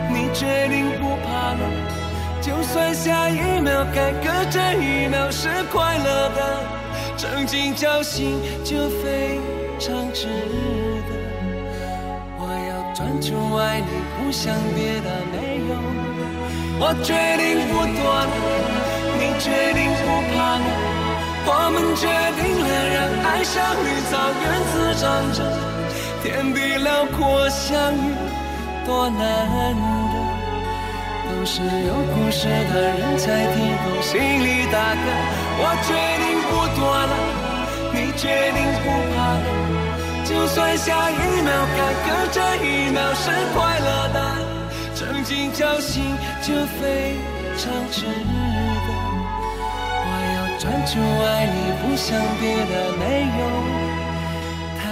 [0.09, 1.63] 你决定不怕了，
[2.41, 6.39] 就算下一秒改革，这一秒是快乐的，
[7.17, 9.39] 曾经侥幸就非
[9.79, 10.27] 常值
[11.07, 11.11] 得。
[12.39, 13.87] 我要专注爱你，
[14.17, 15.35] 不想别的没
[15.69, 15.75] 有。
[16.79, 18.33] 我决定不躲了，
[19.17, 20.65] 你决定不怕了。
[21.49, 22.05] 我们决
[22.37, 24.11] 定了，让爱像绿草
[24.43, 25.03] 原滋长
[25.33, 25.39] 着，
[26.23, 28.13] 天地辽阔相遇
[28.85, 29.19] 多难
[30.11, 30.15] 得，
[31.29, 34.97] 都是有故事的人才听懂心里大概。
[35.59, 35.89] 我决
[36.23, 37.13] 定不躲了，
[37.93, 39.47] 你决定不怕了，
[40.25, 44.19] 就算下一秒坎坷，这一秒是快乐的，
[44.95, 47.15] 曾经侥幸就非
[47.57, 48.89] 常值得。
[50.03, 50.91] 我要专注
[51.25, 52.05] 爱你，不想
[52.39, 53.03] 别的，没
[53.39, 53.41] 有
[54.79, 54.83] 忐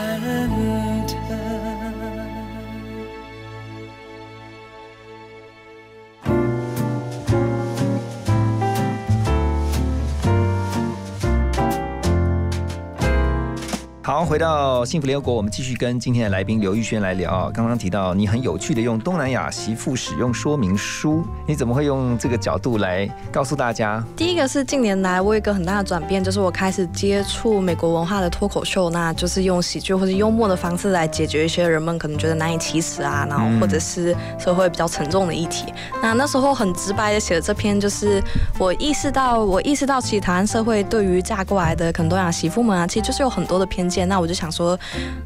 [14.16, 17.52] 好，回到幸福联合国，我们继续跟今天的来宾刘玉轩来聊。
[17.54, 24.02] 刚刚提到你很有趣的用东南亚媳妇使用说明书，你怎么会用这个角度来告诉大家？
[24.16, 35.74] 第一个是近年来我有一个很大的转变，就是我开始接触美国文化的脱口秀，那就是用喜剧或者幽默的方式来解决一些人们可能觉得难以启齿啊，然后或者是社会比较沉重的议题。
[36.02, 38.24] 那那时候很直白的写的这篇，就是
[38.58, 44.06] 我意识到，我意识到其实台湾社会对于嫁过来的可能东亚媳妇们啊，其实就是有很多的偏见。
[44.16, 44.80] 那我就想说，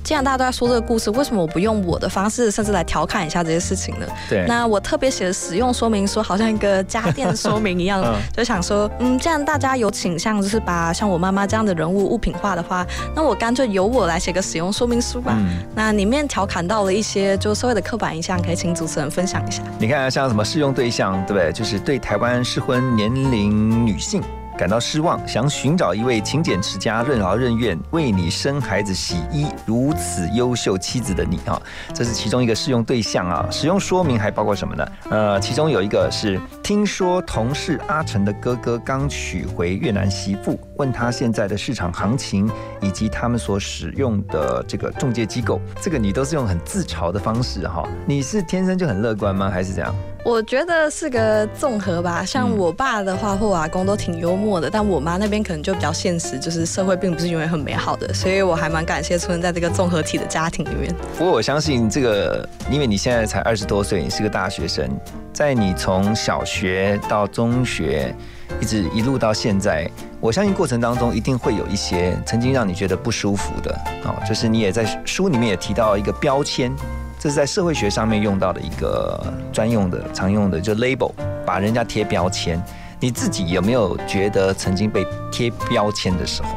[0.03, 4.07] 既然大家都在说这个故事，为什么我不用我的方式，甚至来调侃一下这些事情呢？
[4.27, 4.45] 对。
[4.47, 8.03] 那我特别写的使用说明书，好像一个家电说明一样，
[8.35, 12.83] 就想说，嗯，既然大家有倾向就是把像我妈妈这样的人物物品化的话，
[13.15, 15.37] 那我干脆由我来写个使用说明书吧。
[15.75, 19.61] 那里面调侃到了一些就社会的刻板印象，可以请主持人分享一下。
[19.77, 21.51] 你看，像什么适用对象，对不对？
[21.53, 24.23] 就是对台湾适婚年龄女性。
[24.59, 31.57] 感到失望，想寻找一位勤俭持家、任劳任怨、为你生孩子、洗衣、如此优秀妻子的你啊，
[31.93, 33.47] 这是其中一个适用对象啊。
[33.49, 34.85] 使用说明还包括什么呢？
[35.09, 36.37] 呃，其中有一个是
[36.69, 42.47] 听说同事阿成的哥哥刚娶回越南媳妇，问他现在的市场行情
[42.79, 47.89] 以及他们所使用的这个中介机构，这个你都是用很自嘲的方式哈。
[48.05, 49.49] 你是天生就很乐观吗？
[49.49, 49.91] 还是怎样？
[50.23, 60.93] 我觉得是个综合吧，像我爸的话或我阿公都挺幽默的，但我妈那边可能就比较现实，就是社会并不是永远很美好的，所以我还蛮感谢出生在这个综合体的家庭里面。
[61.17, 64.87] 不过我相信这个，因为你现在才二十多岁，你是个大学生，
[65.31, 68.13] 在你从小学学到中学，
[68.59, 69.89] 一直一路到现在，
[70.19, 73.71] 我相信过程当中一定会有一些曾经让你觉得不舒服的
[74.03, 76.69] 哦，就是你也在书里面也提到一个标签。
[77.17, 81.13] 这是在社会学上面用到的一个专用的、常用的，就 label，
[81.45, 82.61] 把人家贴标签。
[82.99, 86.49] 你自己有没有觉得曾经被贴标签的时候？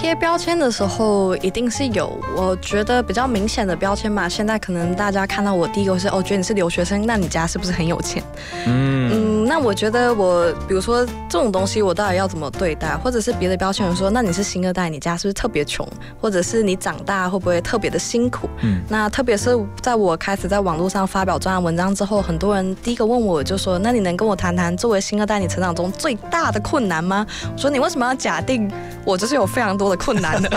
[0.00, 4.28] 贴标签的时候一定是有，我觉得比较明显的标签嘛。
[4.28, 8.22] 现在可能大家看到我第一个是哦，觉得你是留学生，那你家是不是很有钱？
[8.64, 12.96] 嗯嗯，那我觉得我比如说这种东西，我到底要怎么对待？
[12.98, 15.84] 或者是别的标签，说那你是新二代，你家是不是特别穷？
[16.20, 18.48] 或者是你长大会不会特别的辛苦？
[18.62, 27.26] 嗯，那特别是在我开始在网络上发表专栏文章之后，很多人第一个问我就说，那你能跟我谈谈作为新二代你成长中最大的困难吗？
[27.52, 28.70] 我说你为什么要假定
[29.04, 29.87] 我就是有非常多。
[29.90, 30.50] 的困难的，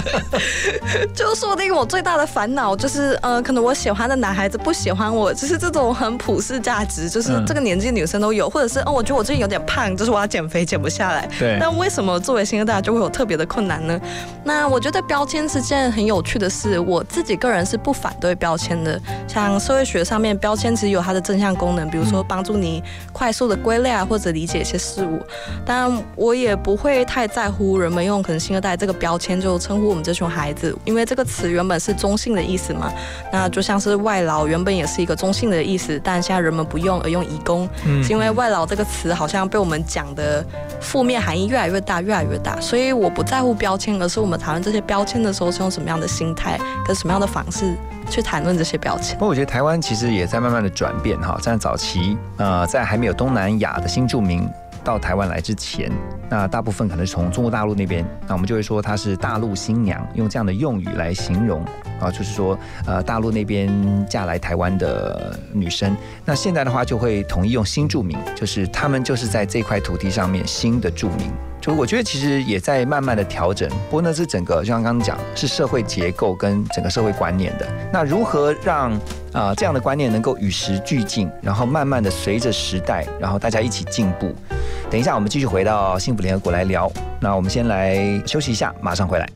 [1.13, 11.29] 就说不定我最大的烦恼就是，呃，可能我喜欢的男孩子不喜欢我，就是这种很普世价值，就是这个年纪女生都有，或者是，哦，我觉得我最近有点胖，就是我要减肥减不下来。
[11.39, 11.57] 对。
[11.59, 13.99] 但为什么作为新二代就会有特别的困难呢？
[14.43, 18.99] 那我觉得标签是件很有趣的事，我自己个人是不反对标签的。
[19.27, 25.19] 像社会学上面，标签其实有它的正向功能，比如说帮助你快速的归类啊，或者理解一些事物。
[25.65, 29.20] 但我也不会太在乎人们用可能新二代这个标。
[29.21, 32.91] 签就称呼我们这群孩子，因为这个词原本是中性的意思嘛，
[33.31, 37.69] 那就像是外劳原本也是一个中性的意思，但现在人们不用而用移工，
[38.03, 40.43] 是因为外劳这个词好像被我们讲的
[40.79, 47.75] 负面含义越来越大，越来越大，所以我不在乎标签，而是我们讨论这些标签的时候是用什么样的心态跟什么样的方式
[48.09, 49.13] 去谈论这些标签。
[49.13, 54.49] 不过我觉得台湾其实也在慢慢的转变哈，在早期呃，在还没有东南亚的新住民。
[54.83, 55.91] 到台湾来之前，
[56.29, 61.63] 那大部分可能是从中国大陆那边，那我们就会说她是大陆新娘，用这样的用语来形容
[61.99, 63.69] 啊，就是说呃大陆那边
[64.09, 65.95] 嫁来台湾的女生。
[66.25, 71.31] 那现在的话就会统一用新住民，就是他们就是在这块土地上面新的住民。
[71.59, 77.67] 就我觉得其实也在慢慢的调整，不过那是整个就像刚刚讲，是社会结构跟整个社会观念的。
[77.93, 78.91] 那如何让
[79.31, 84.33] 啊这样的观念能够与时俱进，然后慢慢的随着时代，然后大家一起进步？
[84.91, 86.91] 等一下我们继续回到幸福联合国来聊。
[87.21, 89.29] 那我们先来休息一下，马上回来。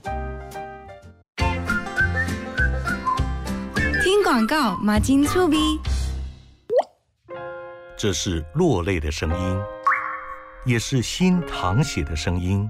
[4.03, 5.79] 听广告，马金粗逼。
[7.95, 9.57] 这是落泪的声音。
[10.65, 12.69] 也是心淌血的声音，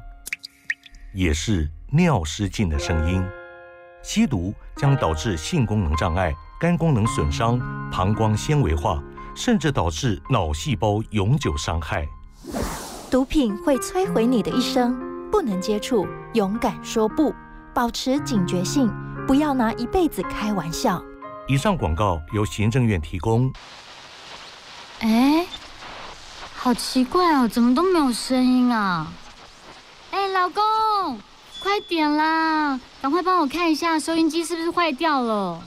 [1.12, 3.26] 也是尿失禁的声音。
[4.04, 7.58] 吸毒将导致性功能障碍、肝功能损伤、
[7.90, 9.02] 膀胱纤维化，
[9.34, 12.08] 甚至导致脑细胞永久伤害。
[13.16, 14.94] 毒品会摧毁你的一生，
[15.32, 17.34] 不能接触，勇敢说不，
[17.74, 18.94] 保持警觉性，
[19.26, 21.02] 不要拿一辈子开玩笑。
[21.48, 23.50] 以上广告由行政院提供。
[25.00, 25.48] 哎。
[26.58, 29.08] 好奇怪哦，怎么都没有声音啊？
[30.12, 31.18] 哎，老公，
[31.64, 35.64] 快点啦，赶快帮我看一下收音机是不是坏掉了。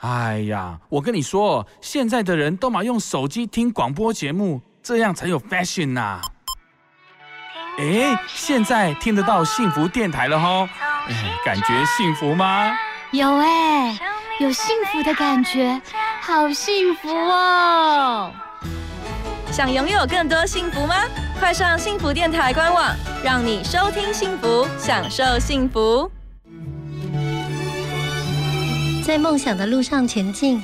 [0.00, 6.20] 哎呀，我跟你说，现在的人都嘛用手机听广播节目，这样才有 fashion 呐。
[7.78, 10.68] 哎，现在听得到幸福电台了吼，
[11.08, 11.14] 哎，
[11.44, 12.76] 感觉幸福吗？
[13.12, 13.96] 有哎，
[14.40, 15.80] 有幸福的感觉，
[16.20, 18.32] 好幸福哦。
[19.52, 20.96] 想拥有更多幸福吗？
[21.38, 26.10] 快上幸福电台官网，让你收听幸福，享受幸福。
[29.04, 30.60] 在梦想的路上前进，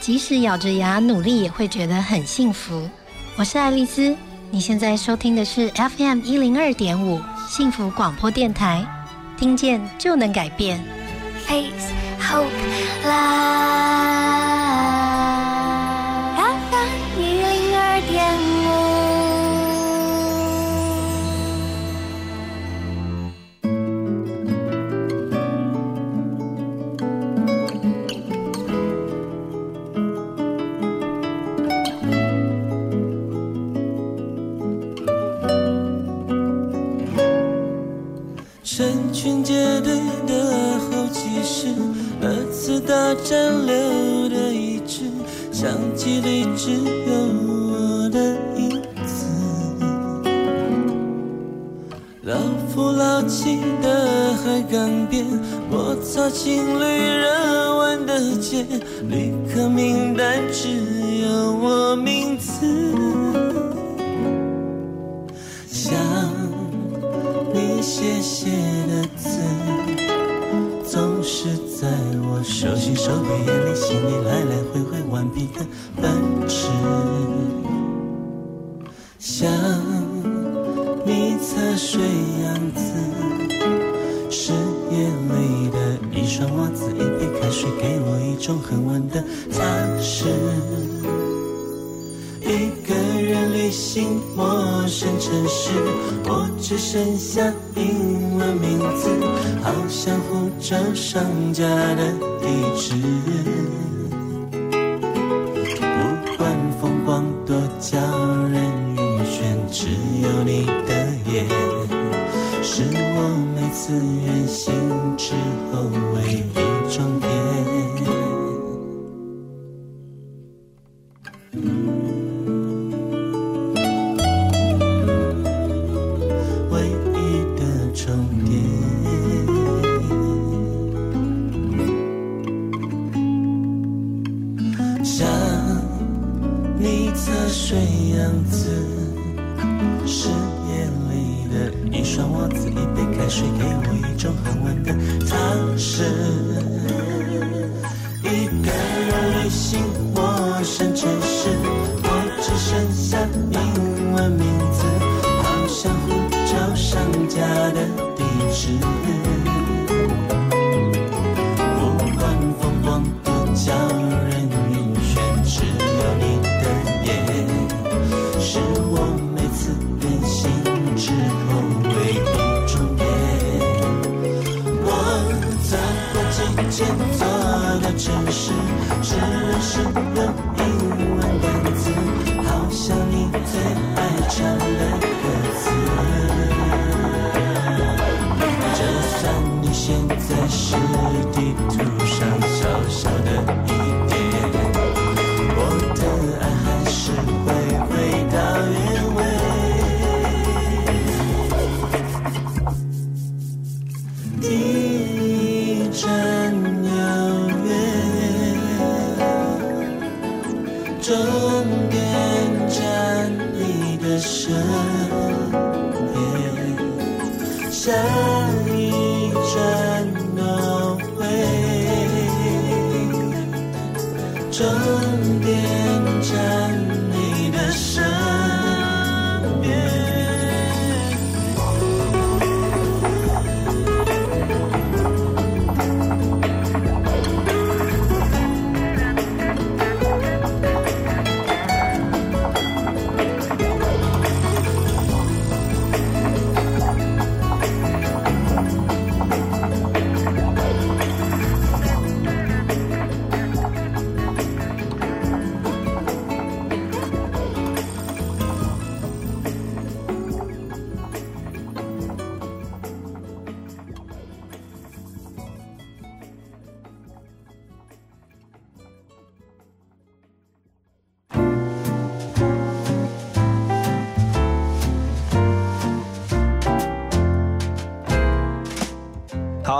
[0.00, 2.90] 即使咬着牙努力，也会觉得很幸福。
[3.36, 4.16] 我是爱丽丝，
[4.50, 8.86] 你现在收听的是 FM 一零二点五幸福广播电台，
[9.36, 10.82] 听见就能改变。
[11.46, 12.46] Face hope
[13.04, 14.65] love。
[42.66, 45.02] 次大战留的遗址，
[45.52, 46.82] 相机里只有
[47.46, 48.08] 我。
[48.10, 48.18] 的
[48.56, 49.24] 影子，
[52.22, 52.34] 老
[52.68, 55.24] 夫老妻的海港边，
[55.70, 58.66] 摩擦情侣热吻的街，
[59.08, 60.68] 旅客名单只
[61.22, 62.66] 有我名字。
[65.70, 65.96] 想
[67.54, 68.50] 你写写
[68.88, 69.38] 的字，
[72.42, 75.64] 手心手背眼里心里来来回回顽皮的
[76.00, 76.68] 奔驰。
[79.18, 79.50] 想
[81.04, 82.00] 你侧睡
[82.42, 82.80] 样子，
[84.30, 84.52] 是
[84.90, 85.76] 夜里的
[86.12, 89.22] 一双袜子，一杯开水给我一种很稳的
[89.52, 89.58] 踏
[90.00, 90.26] 实。
[92.42, 95.70] 一个人旅行陌生城市，
[96.68, 97.40] 只剩下
[97.76, 99.08] 英文名字，
[99.62, 101.64] 好像护照上家
[101.94, 102.92] 的地址。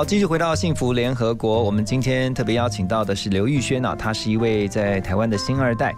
[0.07, 1.61] 继续回到幸福联合国。
[1.61, 5.93] 我们今天特别邀请到的是刘玉轩啊，他是一位在台湾的新二代。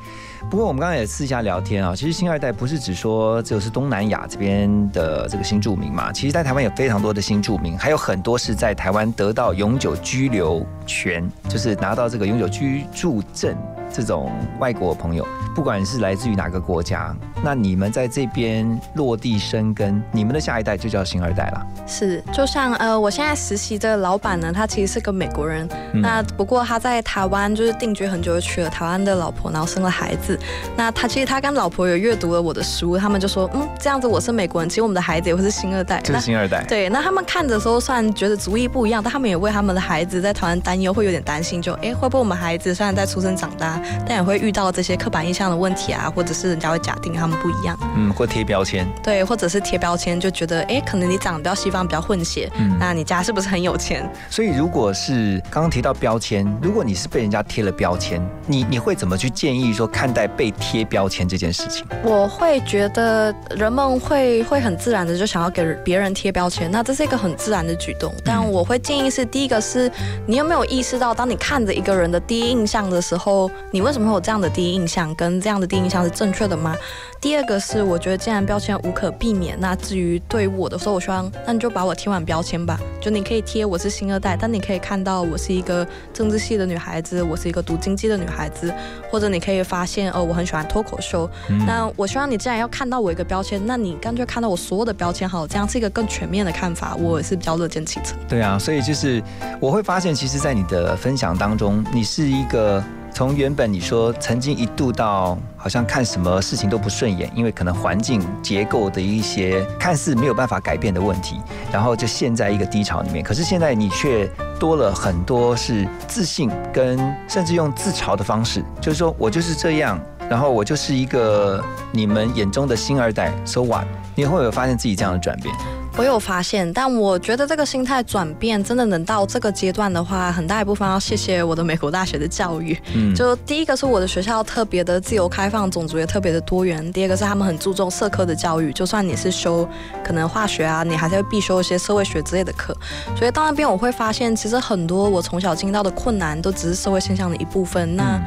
[0.51, 13.55] 不过我们刚刚也私下聊天啊，其实新二代不是只说就是东南亚这边的这个新住民嘛，其实在台湾有非常多的新住民，还有很多是在台湾得到永久居留权，就是拿到这个永久居住证
[13.93, 21.67] 这种外国朋友，不管是来自于哪个国家，那你们在这边落地生根，你们的下一代就叫新二代了。
[21.87, 30.39] 是，就像呃，我现在实习的老板呢，他其实是个美国人，嗯那不过他在台湾就是定居很久，就娶了台湾的老婆，然后生了孩子。
[30.77, 47.79] 那他其实他跟老婆有阅读了我的书，他们就说，嗯，这样子我是美国人，其实我们的孩子也会是新二代，就是新二代对，那他们看的时候虽然觉得族裔不一样，但他们也为他们的孩子在台湾担忧，会有点担心，就哎会不会我们孩子虽然在出生长大，但也会遇到这些刻板印象的问题啊，或者是人家会假定他们不一样。
[47.97, 48.87] 嗯，或贴标签。
[49.03, 54.09] 对，或者是贴标签，就觉得哎，诶可能你长得比较西方，比较混血，嗯那你家是不是很有钱？
[54.31, 61.85] 所以，如果是刚刚提到标签，如果你是被人家贴了标签，你你会怎么去建议说看待被贴标签这件事情？
[62.03, 68.13] 我会觉得人们会会很自然的就想要给别人贴标签，那这是一个很自然的举动。
[68.25, 69.91] 但我会建议是，第一个是
[70.27, 76.75] 你有没有意识到，当你看着一个人的第一印象的时候，你为什么会有这样的第一印象，跟这样的第一印象是正确的吗？
[77.21, 82.79] 第二个是，我觉得既然标签无可避免，那至于对我的时候，我希望那你就把我贴满标签吧。
[83.01, 88.73] 就你可以贴我是新二代，但你可以看到我是一个政治系的女孩子，我是一个读经济的女孩子，
[89.11, 91.29] 或者你可以发现哦，我很喜欢脱口秀。
[91.49, 98.17] 嗯那我希望你既然要看到我一个标签，那你干脆看到我所有的标签好，这样是一个更全面的看法，我也是比较乐见其成。
[98.29, 99.21] 对啊，所以就是
[99.59, 102.83] 我会发现，其实，在你的分享当中，你是一个
[103.19, 111.41] 从原本你说曾经一度到好像看什么事情都不顺眼，因为可能环境结构的一些看似没有办法改变的问题，
[111.73, 113.25] 然后就陷在一个低潮里面。
[113.25, 116.97] 可是现在你却多了很多是自信跟
[117.29, 120.01] 甚至用自嘲的方式，就是说我就是这样，
[120.31, 121.61] 然后我就是一个
[121.91, 123.85] 你们眼中的星二代，so what？
[124.15, 125.53] 你会不会有发现自己这样的转变？
[125.99, 132.79] 我有发现，但我觉得这个心态转变真的能到这个阶段的话，很大一部分要谢谢我的美国大学的教育。
[132.95, 139.69] 嗯就第一个是我的学校特别的自由开放，种族也特别的多元；第二个是他们很注重社科的教育，就算你是修
[140.05, 142.73] 可能化学啊，你还是会必修一些社会学之类的课。
[143.17, 147.97] 所以到那边我会发现，其实很多我从小经历到的困难，都只是社会现象的一部分。
[147.97, 148.23] 那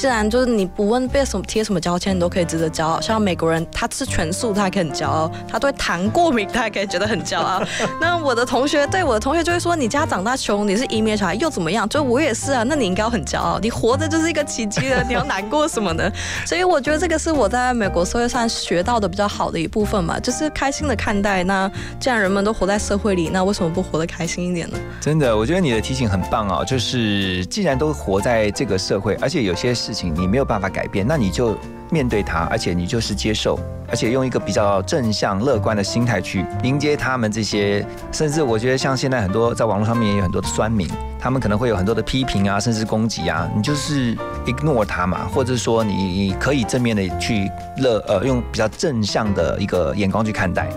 [0.00, 3.00] 既然就是你不问被什么贴什么标签，你都可以值得骄傲。
[3.00, 7.60] 像美国人，他吃全素，他还可以很骄傲；他对糖过敏，他还可以觉得很骄傲。
[8.00, 13.58] 那我的同学对我的同学就会说：“你家长大穷，你是移民小孩又怎么样？”就我也是啊，那你应该要很骄傲。
[13.58, 16.08] 你活着就是一个奇迹了，你要难过什么呢？
[16.46, 21.42] 所以我觉得这个是我在美国社会上学到的比较好的一部分嘛，就是开心的看待。
[21.42, 21.68] 那
[21.98, 24.78] 既然人们都活在社会里，那为什么不活得开心一点呢？
[25.00, 26.64] 真的，我觉得你的提醒很棒哦。
[26.64, 31.56] 就是既然都活在这个社会，而且有些事情你没有办法改变，那你就
[31.90, 33.58] 面对它，而且你就是接受，
[33.88, 37.82] 而且用一个比较正向、乐观的心态去迎接他们这些。
[38.12, 40.86] 甚至我觉得像现在很多在网络上面也有很多的酸民，
[41.18, 44.14] 他们可能会有很多的批评啊，甚至攻击啊，你就是
[44.44, 50.68] ignore 他嘛，或者说你你可以正面的去乐呃用比较正向的一个眼光去看待。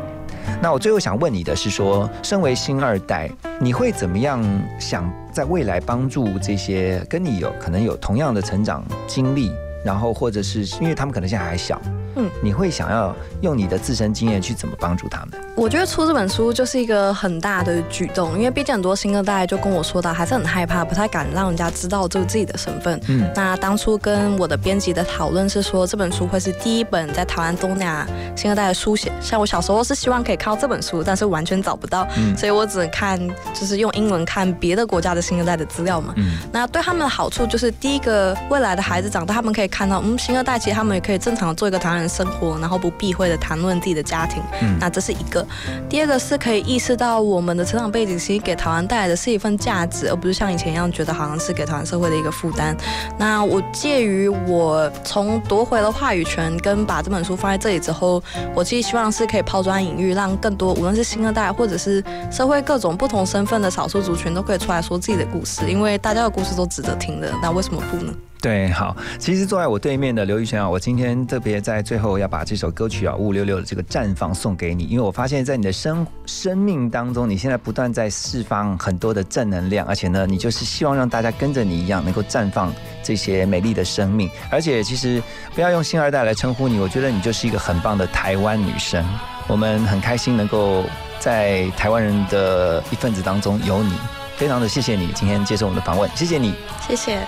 [0.61, 3.29] 那我最后想问你的是说，身为新二代，
[3.59, 4.43] 你会怎么样
[4.79, 9.51] 想在未来帮助这些跟你有可能有同样的成长经历，
[9.83, 11.81] 然后或者是因为他们可能现在还小，
[12.15, 15.39] 嗯，你会想要用你的自身经验去怎么帮助他们？
[15.55, 22.99] 我觉得出这本书就是一个很大的举动，因为毕竟很多新二代就跟我说到，还是很害怕，不太敢让人家知道这个自己的身份。
[23.07, 29.11] 嗯，那当初跟我的编辑的讨论是说，这本书会是第一本在台湾东亚新二代的书写。
[29.21, 32.07] 像我小时候是希望可以看到这本书，但是完全找不到，
[32.37, 33.19] 所以我只能看，
[33.53, 36.13] 就是用英文看别的国家的新二代的资料嘛。
[36.17, 44.41] 嗯，那对他们的好处就是，第一个，未来的孩子长大，他们可以看到，嗯，新二代其实他们也可以正常的做一个台湾人生活，然后不避讳的谈论自己的家庭。
[44.61, 45.45] 嗯，那这是一个。
[45.87, 52.75] 第二个是可以意识到我们的成长背景其实给台湾带来的是一份价值，而不是像以前一样觉得好像是给台湾社会的一个负担。
[53.17, 58.21] 那我介于我从夺回了话语权跟把这本书放在这里之后，
[58.53, 67.31] 我其实希望是可以抛砖引玉，让更多无论是新二代或者是社会各种不同身份的少数族群都可以出来说自己的故事，因为大家的故事都值得听的。
[67.41, 68.13] 那为什么不呢？
[68.41, 82.73] 对，好，其实坐在我对面的刘玉璇啊，我今天特别在最后要把这首歌曲啊五五六六的这个绽放送给你，因为我发现，在你的生生命当中，你现在不断在释放很多的正能量，而且呢，你就是希望让大家跟着你一样，能够绽放
[83.03, 84.27] 这些美丽的生命。
[84.49, 85.21] 而且，其实
[85.53, 89.05] 不要用星二代来称呼你，我觉得你就是一个很棒的台湾女生。
[89.47, 90.83] 我们很开心能够
[91.19, 93.93] 在台湾人的一份子当中有你，
[94.35, 96.55] 非常的谢谢你今天接受我们的访问，谢谢你，
[96.87, 97.19] 谢谢。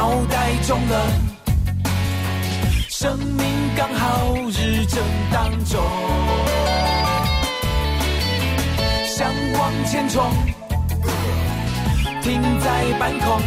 [0.00, 0.94] 脑袋中了，
[2.88, 3.44] 生命
[3.76, 4.98] 刚好日正
[5.30, 5.78] 当中，
[9.04, 10.24] 想往前冲，
[12.22, 13.42] 停在半空，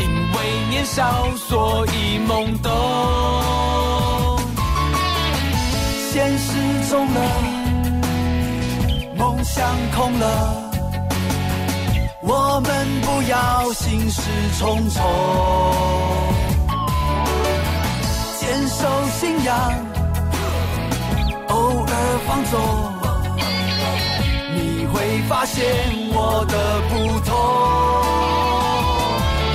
[0.00, 0.02] 因
[0.32, 0.36] 为
[0.70, 2.72] 年少所以懵懂，
[6.10, 7.20] 现实中了，
[9.14, 9.62] 梦想
[9.94, 10.73] 空了。
[12.26, 14.22] 我们不要心事
[14.58, 15.02] 重重，
[18.40, 19.54] 坚守信仰，
[21.48, 21.54] 偶
[21.86, 21.92] 尔
[22.26, 22.58] 放纵，
[24.54, 25.64] 你会发现
[26.14, 27.30] 我的不同。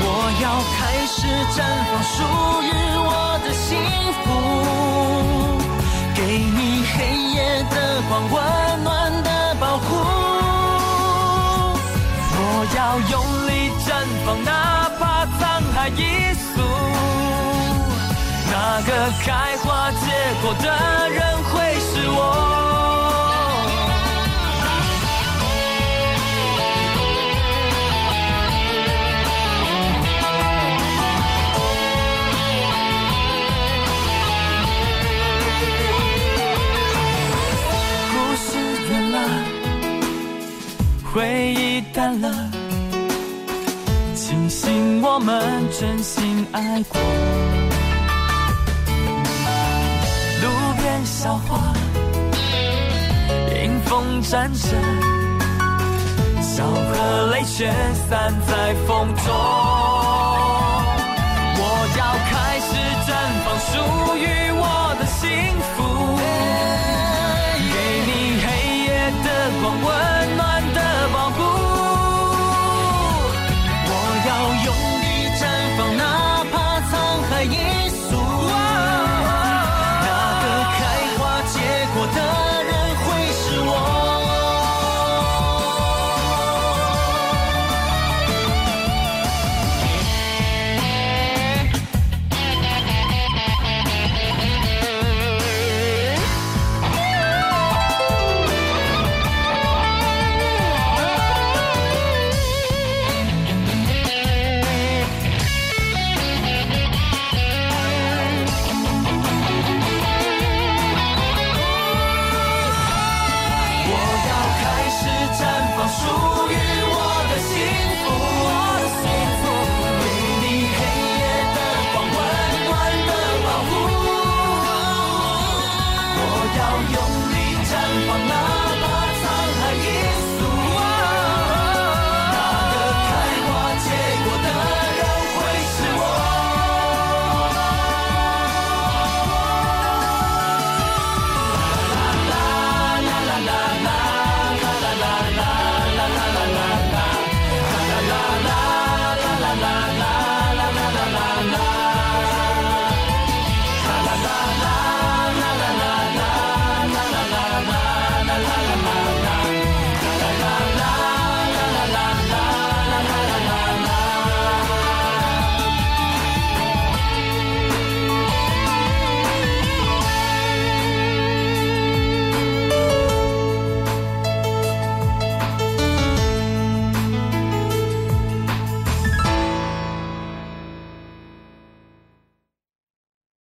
[0.02, 0.08] 我
[0.44, 0.46] 要
[0.78, 1.18] 开始
[1.56, 1.58] 绽
[1.90, 2.18] 放属
[2.62, 2.70] 于
[3.10, 3.10] 我
[3.44, 3.68] 的幸
[4.22, 4.26] 福，
[6.16, 6.98] 给你黑
[7.34, 7.38] 夜
[7.72, 7.76] 的
[8.08, 8.38] 光，温
[8.84, 8.88] 暖
[9.24, 9.28] 的
[9.60, 10.19] 保护。
[12.62, 13.14] 我要用
[13.48, 13.88] 力绽
[14.26, 14.52] 放，哪
[15.00, 15.40] 怕沧
[15.74, 16.60] 海一粟。
[18.52, 18.90] 那个
[19.24, 20.04] 开花结
[20.42, 20.66] 果的
[21.10, 22.20] 人会是我。
[38.12, 38.48] 故事
[38.92, 39.18] 远了，
[41.14, 41.58] 回忆
[41.94, 42.39] 淡了。
[44.80, 47.02] 庆幸我们真心爱过，
[50.42, 51.74] 路边小花，
[53.54, 54.70] 迎风站着，
[56.42, 57.76] 笑和泪全
[58.10, 59.99] 散在风中。